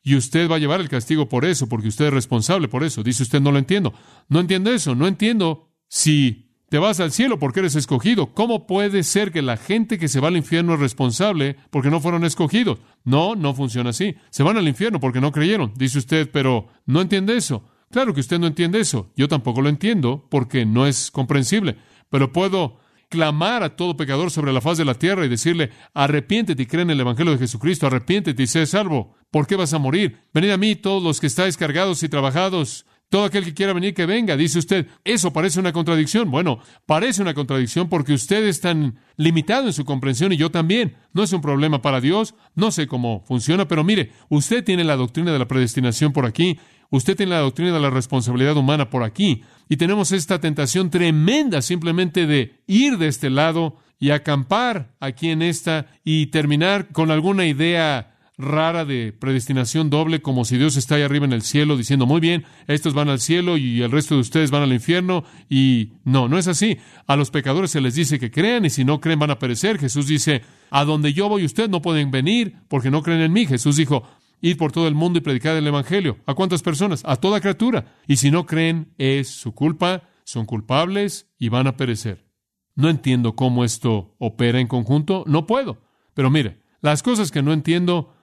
Y 0.02 0.14
usted 0.14 0.48
va 0.48 0.56
a 0.56 0.58
llevar 0.60 0.80
el 0.80 0.88
castigo 0.88 1.28
por 1.28 1.44
eso, 1.44 1.68
porque 1.68 1.88
usted 1.88 2.06
es 2.06 2.12
responsable 2.12 2.68
por 2.68 2.84
eso. 2.84 3.02
Dice 3.02 3.24
usted, 3.24 3.40
no 3.40 3.50
lo 3.50 3.58
entiendo. 3.58 3.92
No 4.28 4.38
entiendo 4.38 4.72
eso, 4.72 4.94
no 4.94 5.08
entiendo 5.08 5.72
si 5.88 6.45
te 6.68 6.78
vas 6.78 6.98
al 6.98 7.12
cielo 7.12 7.38
porque 7.38 7.60
eres 7.60 7.76
escogido. 7.76 8.34
¿Cómo 8.34 8.66
puede 8.66 9.02
ser 9.04 9.30
que 9.30 9.42
la 9.42 9.56
gente 9.56 9.98
que 9.98 10.08
se 10.08 10.20
va 10.20 10.28
al 10.28 10.36
infierno 10.36 10.74
es 10.74 10.80
responsable 10.80 11.56
porque 11.70 11.90
no 11.90 12.00
fueron 12.00 12.24
escogidos? 12.24 12.80
No, 13.04 13.36
no 13.36 13.54
funciona 13.54 13.90
así. 13.90 14.16
Se 14.30 14.42
van 14.42 14.56
al 14.56 14.66
infierno 14.66 14.98
porque 14.98 15.20
no 15.20 15.32
creyeron. 15.32 15.72
Dice 15.76 15.98
usted, 15.98 16.28
pero 16.30 16.66
no 16.84 17.00
entiende 17.00 17.36
eso. 17.36 17.64
Claro 17.90 18.14
que 18.14 18.20
usted 18.20 18.40
no 18.40 18.48
entiende 18.48 18.80
eso. 18.80 19.12
Yo 19.16 19.28
tampoco 19.28 19.62
lo 19.62 19.68
entiendo 19.68 20.26
porque 20.28 20.66
no 20.66 20.86
es 20.86 21.10
comprensible. 21.12 21.76
Pero 22.10 22.32
puedo 22.32 22.78
clamar 23.08 23.62
a 23.62 23.76
todo 23.76 23.96
pecador 23.96 24.32
sobre 24.32 24.52
la 24.52 24.60
faz 24.60 24.78
de 24.78 24.84
la 24.84 24.94
tierra 24.94 25.24
y 25.24 25.28
decirle, 25.28 25.70
arrepiéntete 25.94 26.62
y 26.62 26.66
cree 26.66 26.82
en 26.82 26.90
el 26.90 27.00
Evangelio 27.00 27.32
de 27.32 27.38
Jesucristo, 27.38 27.86
arrepiéntete 27.86 28.42
y 28.42 28.46
sé 28.48 28.66
salvo. 28.66 29.14
¿Por 29.30 29.46
qué 29.46 29.54
vas 29.54 29.72
a 29.72 29.78
morir? 29.78 30.18
Venid 30.34 30.50
a 30.50 30.56
mí 30.56 30.74
todos 30.74 31.02
los 31.02 31.20
que 31.20 31.28
estáis 31.28 31.56
cargados 31.56 32.02
y 32.02 32.08
trabajados. 32.08 32.86
Todo 33.08 33.24
aquel 33.24 33.44
que 33.44 33.54
quiera 33.54 33.72
venir, 33.72 33.94
que 33.94 34.04
venga. 34.04 34.36
Dice 34.36 34.58
usted, 34.58 34.88
eso 35.04 35.32
parece 35.32 35.60
una 35.60 35.72
contradicción. 35.72 36.28
Bueno, 36.30 36.58
parece 36.86 37.22
una 37.22 37.34
contradicción 37.34 37.88
porque 37.88 38.12
usted 38.12 38.44
es 38.46 38.60
tan 38.60 38.98
limitado 39.16 39.66
en 39.68 39.72
su 39.72 39.84
comprensión 39.84 40.32
y 40.32 40.36
yo 40.36 40.50
también. 40.50 40.96
No 41.12 41.22
es 41.22 41.32
un 41.32 41.40
problema 41.40 41.82
para 41.82 42.00
Dios. 42.00 42.34
No 42.56 42.72
sé 42.72 42.88
cómo 42.88 43.22
funciona, 43.26 43.68
pero 43.68 43.84
mire, 43.84 44.10
usted 44.28 44.64
tiene 44.64 44.82
la 44.82 44.96
doctrina 44.96 45.32
de 45.32 45.38
la 45.38 45.46
predestinación 45.46 46.12
por 46.12 46.26
aquí. 46.26 46.58
Usted 46.90 47.16
tiene 47.16 47.32
la 47.32 47.40
doctrina 47.40 47.72
de 47.72 47.80
la 47.80 47.90
responsabilidad 47.90 48.56
humana 48.56 48.90
por 48.90 49.04
aquí. 49.04 49.42
Y 49.68 49.76
tenemos 49.76 50.10
esta 50.10 50.40
tentación 50.40 50.90
tremenda 50.90 51.62
simplemente 51.62 52.26
de 52.26 52.60
ir 52.66 52.98
de 52.98 53.06
este 53.06 53.30
lado 53.30 53.76
y 53.98 54.10
acampar 54.10 54.94
aquí 55.00 55.30
en 55.30 55.42
esta 55.42 55.86
y 56.04 56.26
terminar 56.26 56.88
con 56.92 57.10
alguna 57.10 57.46
idea 57.46 58.15
rara 58.38 58.84
de 58.84 59.12
predestinación 59.12 59.88
doble, 59.88 60.20
como 60.20 60.44
si 60.44 60.58
Dios 60.58 60.76
está 60.76 60.96
ahí 60.96 61.02
arriba 61.02 61.24
en 61.24 61.32
el 61.32 61.42
cielo 61.42 61.76
diciendo, 61.76 62.06
muy 62.06 62.20
bien, 62.20 62.44
estos 62.66 62.92
van 62.92 63.08
al 63.08 63.20
cielo 63.20 63.56
y 63.56 63.82
el 63.82 63.90
resto 63.90 64.14
de 64.14 64.20
ustedes 64.20 64.50
van 64.50 64.62
al 64.62 64.72
infierno. 64.72 65.24
Y 65.48 65.92
no, 66.04 66.28
no 66.28 66.38
es 66.38 66.46
así. 66.46 66.78
A 67.06 67.16
los 67.16 67.30
pecadores 67.30 67.70
se 67.70 67.80
les 67.80 67.94
dice 67.94 68.18
que 68.18 68.30
crean 68.30 68.64
y 68.64 68.70
si 68.70 68.84
no 68.84 69.00
creen 69.00 69.18
van 69.18 69.30
a 69.30 69.38
perecer. 69.38 69.78
Jesús 69.78 70.06
dice, 70.06 70.42
a 70.70 70.84
donde 70.84 71.12
yo 71.12 71.28
voy 71.28 71.44
ustedes 71.44 71.70
no 71.70 71.82
pueden 71.82 72.10
venir 72.10 72.56
porque 72.68 72.90
no 72.90 73.02
creen 73.02 73.20
en 73.20 73.32
mí. 73.32 73.46
Jesús 73.46 73.76
dijo, 73.76 74.02
ir 74.40 74.56
por 74.56 74.72
todo 74.72 74.86
el 74.88 74.94
mundo 74.94 75.18
y 75.18 75.22
predicar 75.22 75.56
el 75.56 75.66
Evangelio. 75.66 76.18
¿A 76.26 76.34
cuántas 76.34 76.62
personas? 76.62 77.02
A 77.06 77.16
toda 77.16 77.40
criatura. 77.40 77.94
Y 78.06 78.16
si 78.16 78.30
no 78.30 78.44
creen, 78.44 78.92
es 78.98 79.28
su 79.28 79.52
culpa, 79.54 80.02
son 80.24 80.44
culpables 80.44 81.30
y 81.38 81.48
van 81.48 81.66
a 81.66 81.76
perecer. 81.76 82.26
No 82.74 82.90
entiendo 82.90 83.34
cómo 83.34 83.64
esto 83.64 84.14
opera 84.18 84.60
en 84.60 84.66
conjunto, 84.66 85.24
no 85.26 85.46
puedo. 85.46 85.78
Pero 86.12 86.30
mire, 86.30 86.60
las 86.82 87.02
cosas 87.02 87.30
que 87.30 87.42
no 87.42 87.54
entiendo 87.54 88.15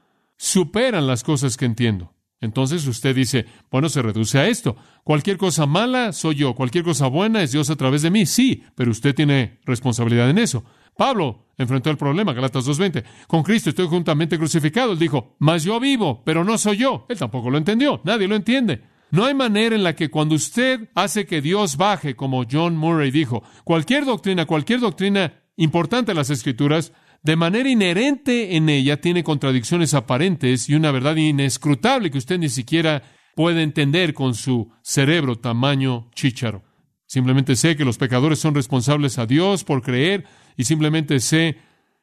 superan 0.44 1.08
las 1.08 1.24
cosas 1.24 1.56
que 1.56 1.64
entiendo. 1.64 2.14
Entonces 2.42 2.86
usted 2.86 3.16
dice, 3.16 3.46
bueno, 3.72 3.88
se 3.88 4.02
reduce 4.02 4.38
a 4.38 4.48
esto. 4.50 4.76
Cualquier 5.06 5.38
cosa 5.38 5.66
mala 5.66 6.12
soy 6.12 6.36
yo, 6.36 6.54
cualquier 6.54 6.84
cosa 6.84 7.08
buena 7.08 7.42
es 7.42 7.54
Dios 7.54 7.70
a 7.70 7.78
través 7.78 8.02
de 8.02 8.12
mí. 8.12 8.26
Sí, 8.26 8.62
pero 8.76 8.92
usted 8.92 9.16
tiene 9.16 9.62
responsabilidad 9.64 10.30
en 10.30 10.40
eso. 10.40 10.66
Pablo 10.98 11.46
enfrentó 11.58 11.90
el 11.90 11.96
problema, 11.96 12.34
Galatas 12.34 12.68
2.20. 12.68 13.06
Con 13.26 13.42
Cristo 13.42 13.70
estoy 13.70 13.88
juntamente 13.88 14.38
crucificado. 14.38 14.92
Él 14.92 15.00
dijo, 15.00 15.38
mas 15.40 15.64
yo 15.64 15.80
vivo, 15.80 16.22
pero 16.26 16.44
no 16.44 16.58
soy 16.58 16.76
yo. 16.76 17.06
Él 17.08 17.18
tampoco 17.18 17.50
lo 17.50 17.58
entendió, 17.58 18.02
nadie 18.04 18.28
lo 18.28 18.36
entiende. 18.36 18.82
No 19.12 19.24
hay 19.24 19.34
manera 19.34 19.78
en 19.78 19.84
la 19.84 19.96
que 19.96 20.10
cuando 20.10 20.36
usted 20.36 20.90
hace 20.94 21.26
que 21.26 21.42
Dios 21.42 21.78
baje, 21.78 22.18
como 22.18 22.44
John 22.52 22.76
Murray 22.76 23.12
dijo, 23.12 23.44
cualquier 23.64 24.04
doctrina, 24.04 24.46
cualquier 24.46 24.82
doctrina 24.82 25.42
importante 25.56 26.12
en 26.12 26.18
las 26.18 26.30
Escrituras, 26.30 26.92
de 27.24 27.38
manera 27.38 27.70
inherente 27.70 28.58
en 28.58 28.68
ella 28.68 29.00
tiene 29.00 29.24
contradicciones 29.24 29.94
aparentes 29.94 30.70
y 30.70 30.76
una 30.76 30.92
verdad 30.92 31.16
inescrutable 31.16 32.12
que 32.12 32.18
usted 32.18 32.38
ni 32.38 32.50
siquiera 32.50 33.04
puede 33.34 33.64
entender 33.64 34.14
con 34.14 34.36
su 34.36 34.72
cerebro 34.82 35.38
tamaño 35.38 36.10
chícharo. 36.14 36.64
Simplemente 37.06 37.56
sé 37.56 37.78
que 37.78 37.86
los 37.86 37.98
pecadores 37.98 38.40
son 38.40 38.56
responsables 38.56 39.18
a 39.20 39.26
Dios 39.26 39.64
por 39.64 39.82
creer 39.82 40.26
y 40.58 40.66
simplemente 40.66 41.20
sé 41.22 41.58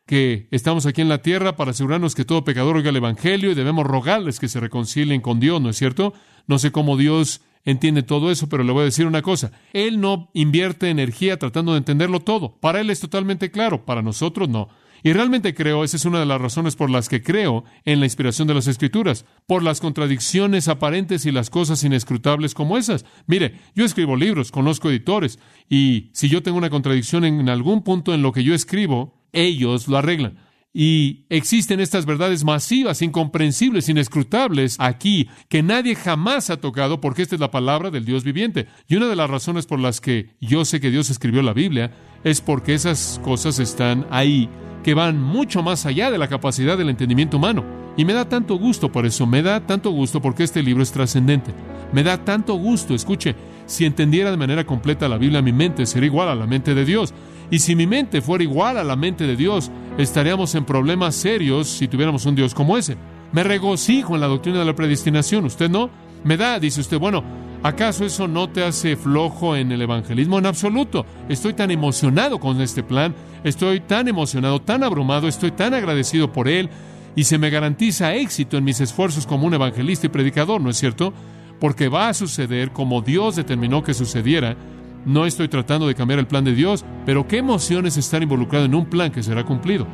que 0.07 0.49
estamos 0.51 0.87
aquí 0.87 1.03
en 1.03 1.09
la 1.09 1.23
tierra 1.23 1.55
para 1.55 1.73
asegurarnos 1.73 2.15
que 2.15 2.25
todo 2.25 2.43
pecador 2.43 2.77
oiga 2.77 2.91
el 2.91 2.97
Evangelio 2.97 3.51
y 3.51 3.55
debemos 3.55 3.87
rogarles 3.87 4.41
que 4.41 4.49
se 4.49 4.59
reconcilien 4.59 5.21
con 5.21 5.39
Dios, 5.39 5.61
¿no 5.61 5.69
es 5.69 5.77
cierto? 5.77 6.15
No 6.47 6.59
sé 6.59 6.73
cómo 6.73 6.97
Dios 6.97 7.43
entiende 7.65 8.03
todo 8.03 8.31
eso, 8.31 8.49
pero 8.49 8.65
le 8.65 8.73
voy 8.73 8.83
a 8.83 8.87
decir 8.87 9.07
una 9.07 9.23
cosa. 9.23 9.53
Él 9.75 10.01
no 10.01 10.31
invierte 10.33 10.89
energía 10.89 11.39
tratando 11.39 11.73
de 11.73 11.79
entenderlo 11.79 12.21
todo. 12.21 12.57
Para 12.59 12.81
Él 12.81 12.89
es 12.89 13.01
totalmente 13.01 13.51
claro, 13.51 13.85
para 13.85 14.03
nosotros 14.03 14.49
no. 14.49 14.69
Y 15.03 15.13
realmente 15.13 15.55
creo, 15.55 15.85
esa 15.85 15.97
es 15.97 16.05
una 16.05 16.21
de 16.21 16.27
las 16.27 16.41
razones 16.41 16.77
por 16.77 16.91
las 16.91 17.09
que 17.09 17.23
creo 17.23 17.65
en 17.85 18.01
la 18.01 18.07
inspiración 18.07 18.49
de 18.49 18.55
las 18.55 18.67
Escrituras, 18.67 19.25
por 19.47 19.63
las 19.63 19.81
contradicciones 19.81 20.69
aparentes 20.69 21.27
y 21.27 21.33
las 21.33 21.51
cosas 21.51 21.83
inescrutables 21.85 22.55
como 22.55 22.77
esas. 22.77 23.05
Mire, 23.27 23.55
yo 23.75 23.85
escribo 23.85 24.17
libros, 24.17 24.51
conozco 24.51 24.91
editores, 24.91 25.39
y 25.69 26.11
si 26.13 26.29
yo 26.29 26.43
tengo 26.43 26.59
una 26.59 26.71
contradicción 26.71 27.25
en 27.25 27.49
algún 27.49 27.83
punto 27.83 28.15
en 28.15 28.23
lo 28.23 28.33
que 28.33 28.45
yo 28.45 28.55
escribo, 28.55 29.21
ellos 29.33 29.89
lo 29.89 29.97
arreglan. 29.97 30.39
Y 30.73 31.25
existen 31.31 31.81
estas 31.81 32.07
verdades 32.07 32.45
masivas, 32.45 33.03
incomprensibles, 33.03 33.89
inescrutables 33.89 34.77
aquí, 34.79 35.29
que 35.49 35.65
nadie 35.65 35.97
jamás 35.97 36.49
ha 36.49 36.59
tocado 36.59 37.01
porque 37.01 37.23
esta 37.23 37.35
es 37.35 37.41
la 37.41 37.51
palabra 37.51 37.91
del 37.91 38.05
Dios 38.05 38.23
viviente. 38.23 38.69
Y 38.87 38.95
una 38.95 39.09
de 39.09 39.17
las 39.17 39.29
razones 39.29 39.67
por 39.67 39.81
las 39.81 40.01
que 40.01 40.37
yo 40.41 40.65
sé 40.65 40.81
que 40.81 40.91
Dios 40.91 41.11
escribió 41.11 41.43
la 41.43 41.55
Biblia 41.55 41.93
es 42.23 42.41
porque 42.41 42.75
esas 42.75 43.21
cosas 43.25 43.59
están 43.59 44.07
ahí 44.11 44.49
que 44.85 44.95
van 44.95 45.21
mucho 45.21 45.63
más 45.63 45.87
allá 45.87 46.11
de 46.11 46.19
la 46.19 46.29
capacidad 46.29 46.79
del 46.79 46.89
entendimiento 46.89 47.39
humano. 47.39 47.65
Y 47.97 48.05
me 48.05 48.13
da 48.13 48.29
tanto 48.29 48.57
gusto 48.57 48.93
por 48.93 49.07
eso, 49.07 49.27
me 49.27 49.43
da 49.43 49.67
tanto 49.67 49.91
gusto 49.91 50.23
porque 50.23 50.45
este 50.45 50.63
libro 50.63 50.83
es 50.83 50.93
trascendente. 50.93 51.53
Me 51.93 52.05
da 52.05 52.25
tanto 52.25 52.55
gusto, 52.55 52.95
escuche, 52.95 53.35
si 53.67 53.85
entendiera 53.85 54.31
de 54.31 54.37
manera 54.37 54.65
completa 54.65 55.09
la 55.09 55.19
Biblia, 55.19 55.43
mi 55.43 55.53
mente 55.53 55.85
sería 55.85 56.07
igual 56.07 56.29
a 56.29 56.35
la 56.35 56.47
mente 56.47 56.75
de 56.75 56.85
Dios. 56.85 57.13
Y 57.51 57.59
si 57.59 57.75
mi 57.75 57.87
mente 57.87 58.21
fuera 58.21 58.45
igual 58.45 58.79
a 58.79 58.85
la 58.85 58.97
mente 58.97 59.27
de 59.27 59.37
Dios, 59.37 59.71
estaríamos 59.99 60.55
en 60.55 60.65
problemas 60.65 61.15
serios 61.15 61.69
si 61.69 61.89
tuviéramos 61.89 62.27
un 62.27 62.35
Dios 62.35 62.55
como 62.55 62.77
ese. 62.77 62.97
Me 63.33 63.43
regocijo 63.43 64.15
en 64.15 64.21
la 64.21 64.27
doctrina 64.29 64.59
de 64.59 64.65
la 64.65 64.75
predestinación, 64.75 65.45
¿usted 65.45 65.69
no? 65.71 65.91
Me 66.25 66.37
da, 66.37 66.59
dice 66.59 66.81
usted, 66.81 66.99
bueno, 66.99 67.25
¿Acaso 67.63 68.07
eso 68.07 68.27
no 68.27 68.49
te 68.49 68.65
hace 68.65 68.97
flojo 68.97 69.55
en 69.55 69.71
el 69.71 69.83
evangelismo? 69.83 70.39
En 70.39 70.47
absoluto. 70.47 71.05
Estoy 71.29 71.53
tan 71.53 71.71
emocionado 71.71 72.41
con 72.41 72.59
este 72.63 72.83
plan, 72.83 73.15
estoy 73.45 73.81
tan 73.81 74.09
emocionado, 74.09 74.63
tan 74.63 74.83
abrumado, 74.83 75.29
estoy 75.29 75.51
tan 75.51 75.75
agradecido 75.75 76.33
por 76.33 76.49
él 76.49 76.71
y 77.15 77.25
se 77.25 77.37
me 77.37 77.51
garantiza 77.51 78.15
éxito 78.15 78.57
en 78.57 78.65
mis 78.65 78.81
esfuerzos 78.81 79.27
como 79.27 79.47
un 79.47 79.53
evangelista 79.53 80.07
y 80.07 80.11
predicador, 80.11 80.63
¿no 80.63 80.71
es 80.71 80.79
cierto? 80.79 81.13
Porque 81.61 81.89
va 81.89 82.09
a 82.09 82.15
suceder 82.15 82.73
como 82.73 83.03
Dios 83.03 83.37
determinó 83.37 83.83
que 83.83 83.93
sucediera. 83.93 84.57
No 85.05 85.25
estoy 85.25 85.49
tratando 85.49 85.87
de 85.87 85.95
cambiar 85.95 86.21
el 86.21 86.27
plan 86.27 86.45
de 86.45 86.55
Dios, 86.55 86.85
pero 87.07 87.27
qué 87.27 87.39
emociones 87.39 87.97
estar 87.97 88.23
involucrado 88.23 88.67
en 88.67 88.75
un 88.75 88.87
plan 88.87 89.11
que 89.11 89.23
será 89.23 89.45
cumplido. 89.45 89.87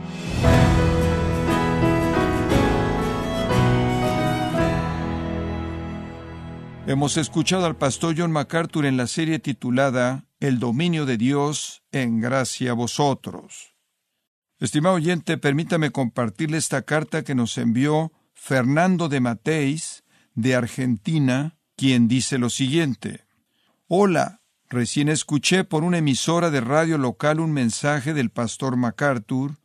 Hemos 6.88 7.16
escuchado 7.16 7.66
al 7.66 7.77
pastor 7.77 8.14
John 8.16 8.31
MacArthur 8.31 8.87
en 8.87 8.97
la 8.97 9.09
serie 9.09 9.40
titulada 9.40 10.27
El 10.38 10.61
dominio 10.61 11.05
de 11.05 11.16
Dios 11.16 11.83
en 11.90 12.21
gracia 12.21 12.71
a 12.71 12.75
vosotros. 12.75 13.75
Estimado 14.61 14.95
oyente, 14.95 15.37
permítame 15.37 15.90
compartirle 15.90 16.59
esta 16.59 16.83
carta 16.83 17.25
que 17.25 17.35
nos 17.35 17.59
envió 17.59 18.12
Fernando 18.35 19.09
de 19.09 19.21
Mateis, 19.21 20.05
de 20.35 20.55
Argentina, 20.55 21.59
quien 21.77 22.07
dice 22.07 22.38
lo 22.38 22.51
siguiente. 22.51 23.25
Hola, 23.88 24.42
recién 24.69 25.09
escuché 25.09 25.65
por 25.65 25.85
una 25.85 25.99
emisora 25.99 26.51
de 26.51 26.61
radio 26.61 26.99
local 26.99 27.41
un 27.41 27.53
mensaje 27.53 28.15
del 28.15 28.31
pastor 28.31 28.77
MacArthur. 28.77 29.57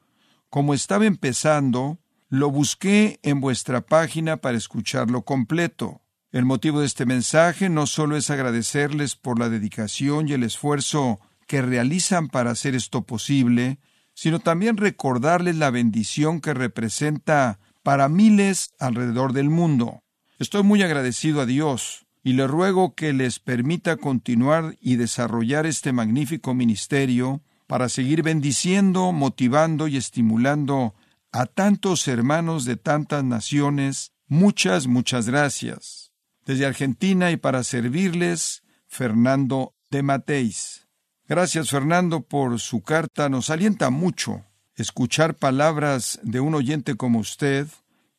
Como 0.49 0.73
estaba 0.73 1.05
empezando, 1.05 1.99
lo 2.29 2.51
busqué 2.51 3.19
en 3.23 3.41
vuestra 3.41 3.81
página 3.81 4.37
para 4.37 4.57
escucharlo 4.57 5.23
completo. 5.23 6.01
El 6.31 6.45
motivo 6.45 6.79
de 6.79 6.85
este 6.85 7.05
mensaje 7.05 7.69
no 7.69 7.87
solo 7.87 8.15
es 8.15 8.29
agradecerles 8.29 9.15
por 9.15 9.37
la 9.37 9.49
dedicación 9.49 10.29
y 10.29 10.33
el 10.33 10.43
esfuerzo 10.43 11.19
que 11.45 11.61
realizan 11.61 12.29
para 12.29 12.51
hacer 12.51 12.75
esto 12.75 13.01
posible, 13.01 13.79
sino 14.13 14.39
también 14.39 14.77
recordarles 14.77 15.57
la 15.57 15.71
bendición 15.71 16.39
que 16.39 16.53
representa 16.53 17.59
para 17.83 18.07
miles 18.07 18.73
alrededor 18.79 19.33
del 19.33 19.49
mundo. 19.49 20.03
Estoy 20.39 20.63
muy 20.63 20.81
agradecido 20.83 21.41
a 21.41 21.45
Dios 21.45 22.05
y 22.23 22.33
le 22.33 22.47
ruego 22.47 22.93
que 22.93 23.13
les 23.13 23.39
permita 23.39 23.97
continuar 23.97 24.75
y 24.79 24.95
desarrollar 24.95 25.65
este 25.65 25.91
magnífico 25.91 26.53
ministerio 26.53 27.41
para 27.67 27.89
seguir 27.89 28.21
bendiciendo, 28.21 29.11
motivando 29.11 29.87
y 29.87 29.97
estimulando 29.97 30.93
a 31.31 31.45
tantos 31.45 32.07
hermanos 32.07 32.65
de 32.65 32.75
tantas 32.75 33.23
naciones. 33.23 34.11
Muchas, 34.27 34.87
muchas 34.87 35.27
gracias. 35.27 36.11
Desde 36.45 36.65
Argentina 36.65 37.31
y 37.31 37.37
para 37.37 37.63
servirles, 37.63 38.63
Fernando 38.87 39.73
de 39.89 40.03
Mateis. 40.03 40.87
Gracias, 41.27 41.69
Fernando, 41.69 42.21
por 42.21 42.59
su 42.59 42.81
carta. 42.81 43.29
Nos 43.29 43.49
alienta 43.49 43.89
mucho 43.89 44.43
escuchar 44.75 45.35
palabras 45.35 46.19
de 46.23 46.39
un 46.41 46.55
oyente 46.55 46.95
como 46.95 47.19
usted 47.19 47.67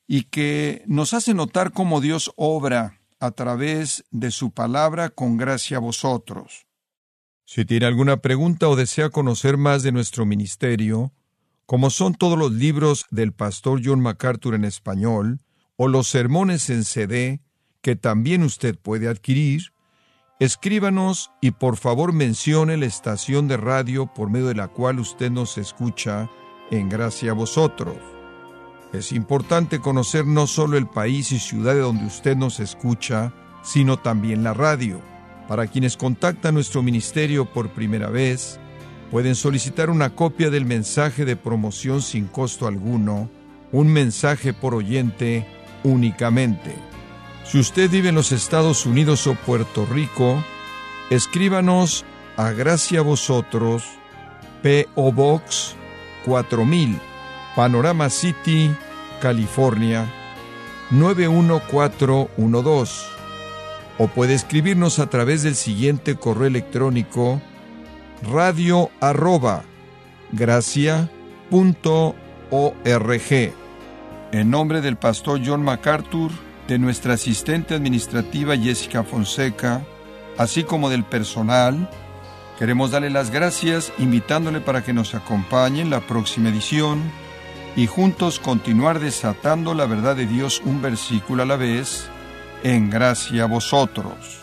y 0.07 0.25
que 0.25 0.83
nos 0.87 1.13
hace 1.13 1.35
notar 1.35 1.73
cómo 1.73 2.01
Dios 2.01 2.33
obra 2.37 3.02
a 3.23 3.31
través 3.31 4.05
de 4.11 4.33
su 4.33 4.51
palabra 4.51 5.09
con 5.09 5.37
gracia 5.37 5.77
a 5.77 5.81
vosotros. 5.81 6.67
Si 7.45 7.65
tiene 7.65 7.87
alguna 7.87 8.17
pregunta 8.17 8.69
o 8.69 8.75
desea 8.75 9.11
conocer 9.11 9.57
más 9.57 9.85
de 9.85 9.93
nuestro 9.93 10.27
ministerio, 10.27 11.13
como 11.65 11.91
son 11.91 12.17
todos 12.17 12.37
los 12.37 12.51
libros 12.51 13.07
del 13.13 13.33
pastor 13.33 13.81
John 13.85 14.01
MacArthur 14.01 14.57
en 14.57 14.65
español, 14.65 15.39
o 15.77 15.87
los 15.87 16.09
sermones 16.09 16.69
en 16.69 16.83
CD, 16.83 17.41
que 17.81 17.95
también 17.95 18.43
usted 18.43 18.77
puede 18.77 19.07
adquirir, 19.07 19.73
escríbanos 20.41 21.31
y 21.41 21.53
por 21.53 21.77
favor 21.77 22.13
mencione 22.13 22.77
la 22.77 22.87
estación 22.87 23.47
de 23.47 23.57
radio 23.57 24.13
por 24.13 24.31
medio 24.31 24.49
de 24.49 24.57
la 24.57 24.67
cual 24.67 24.99
usted 24.99 25.31
nos 25.31 25.59
escucha 25.59 26.29
en 26.73 26.89
gracia 26.89 27.31
a 27.31 27.35
vosotros. 27.35 28.12
Es 28.93 29.13
importante 29.13 29.79
conocer 29.79 30.27
no 30.27 30.47
solo 30.47 30.77
el 30.77 30.87
país 30.87 31.33
y 31.33 31.39
ciudad 31.39 31.75
de 31.75 31.81
donde 31.81 32.05
usted 32.05 32.37
nos 32.37 32.61
escucha, 32.61 33.33
sino 33.63 33.99
también 33.99 34.45
la 34.45 34.53
radio. 34.53 35.01
Para 35.49 35.67
quienes 35.67 35.97
contactan 35.97 36.55
nuestro 36.55 36.83
ministerio 36.83 37.47
por 37.47 37.71
primera 37.71 38.09
vez, 38.11 38.61
pueden 39.11 39.35
solicitar 39.35 39.91
una 39.91 40.15
copia 40.15 40.51
del 40.51 40.67
mensaje 40.67 41.25
de 41.25 41.37
promoción 41.37 42.03
sin 42.03 42.27
costo 42.27 42.67
alguno, 42.67 43.31
un 43.73 43.89
mensaje 43.89 44.53
por 44.53 44.75
oyente 44.75 45.47
únicamente. 45.85 46.75
Si 47.45 47.59
usted 47.59 47.91
vive 47.91 48.11
en 48.11 48.15
los 48.15 48.31
Estados 48.31 48.87
Unidos 48.87 49.27
o 49.27 49.35
Puerto 49.35 49.87
Rico, 49.87 50.43
escríbanos 51.11 52.05
a 52.37 52.51
Gracia 52.53 53.03
Vosotros, 53.03 53.85
P.O. 54.63 55.13
Box 55.13 55.75
4000, 56.25 56.99
Panorama 57.55 58.09
City, 58.09 58.75
California 59.21 60.11
91412. 60.91 63.07
O 63.99 64.09
puede 64.09 64.33
escribirnos 64.33 64.99
a 64.99 65.11
través 65.11 65.43
del 65.43 65.55
siguiente 65.55 66.17
correo 66.17 66.47
electrónico 66.47 67.43
radio 68.23 68.91
arroba 69.01 69.65
En 74.33 74.51
nombre 74.51 74.81
del 74.81 74.97
pastor 74.97 75.41
John 75.45 75.63
MacArthur, 75.63 76.31
de 76.69 76.79
nuestra 76.79 77.15
asistente 77.15 77.75
administrativa 77.75 78.57
Jessica 78.57 79.03
Fonseca, 79.03 79.83
así 80.39 80.63
como 80.65 80.89
del 80.89 81.05
personal, 81.05 81.91
queremos 82.59 82.93
darle 82.93 83.11
las 83.11 83.31
gracias 83.31 83.93
invitándole 83.99 84.61
para 84.61 84.83
que 84.83 84.95
nos 84.95 85.15
acompañe 85.15 85.83
en 85.83 85.91
la 85.91 86.01
próxima 86.01 86.49
edición 86.49 87.03
y 87.75 87.87
juntos 87.87 88.39
continuar 88.39 89.01
desatando 89.01 89.75
la 89.75 89.87
verdad 89.87 90.17
de 90.17 90.27
Dios 90.27 90.63
un 90.65 90.83
versículo 90.83 91.43
a 91.43 91.47
la 91.47 91.57
vez, 91.57 92.09
en 92.63 92.91
gracia 92.91 93.45
a 93.45 93.47
vosotros. 93.47 94.41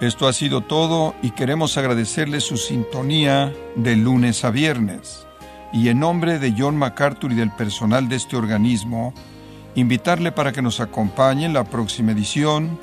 Esto 0.00 0.28
ha 0.28 0.32
sido 0.32 0.60
todo 0.60 1.14
y 1.22 1.30
queremos 1.30 1.76
agradecerle 1.76 2.40
su 2.40 2.56
sintonía 2.56 3.52
de 3.74 3.96
lunes 3.96 4.44
a 4.44 4.50
viernes. 4.50 5.26
Y 5.72 5.88
en 5.88 6.00
nombre 6.00 6.38
de 6.38 6.54
John 6.56 6.76
MacArthur 6.76 7.32
y 7.32 7.34
del 7.34 7.50
personal 7.50 8.08
de 8.08 8.16
este 8.16 8.36
organismo, 8.36 9.12
invitarle 9.74 10.32
para 10.32 10.52
que 10.52 10.62
nos 10.62 10.80
acompañe 10.80 11.46
en 11.46 11.54
la 11.54 11.64
próxima 11.64 12.12
edición 12.12 12.78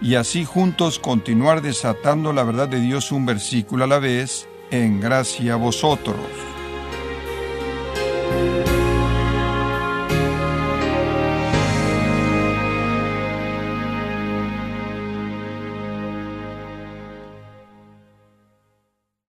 y 0.00 0.14
así 0.14 0.44
juntos 0.44 0.98
continuar 0.98 1.62
desatando 1.62 2.32
la 2.32 2.42
verdad 2.42 2.68
de 2.68 2.80
Dios 2.80 3.12
un 3.12 3.26
versículo 3.26 3.84
a 3.84 3.88
la 3.88 3.98
vez 3.98 4.48
en 4.70 5.00
gracia 5.00 5.54
a 5.54 5.56
vosotros. 5.56 6.51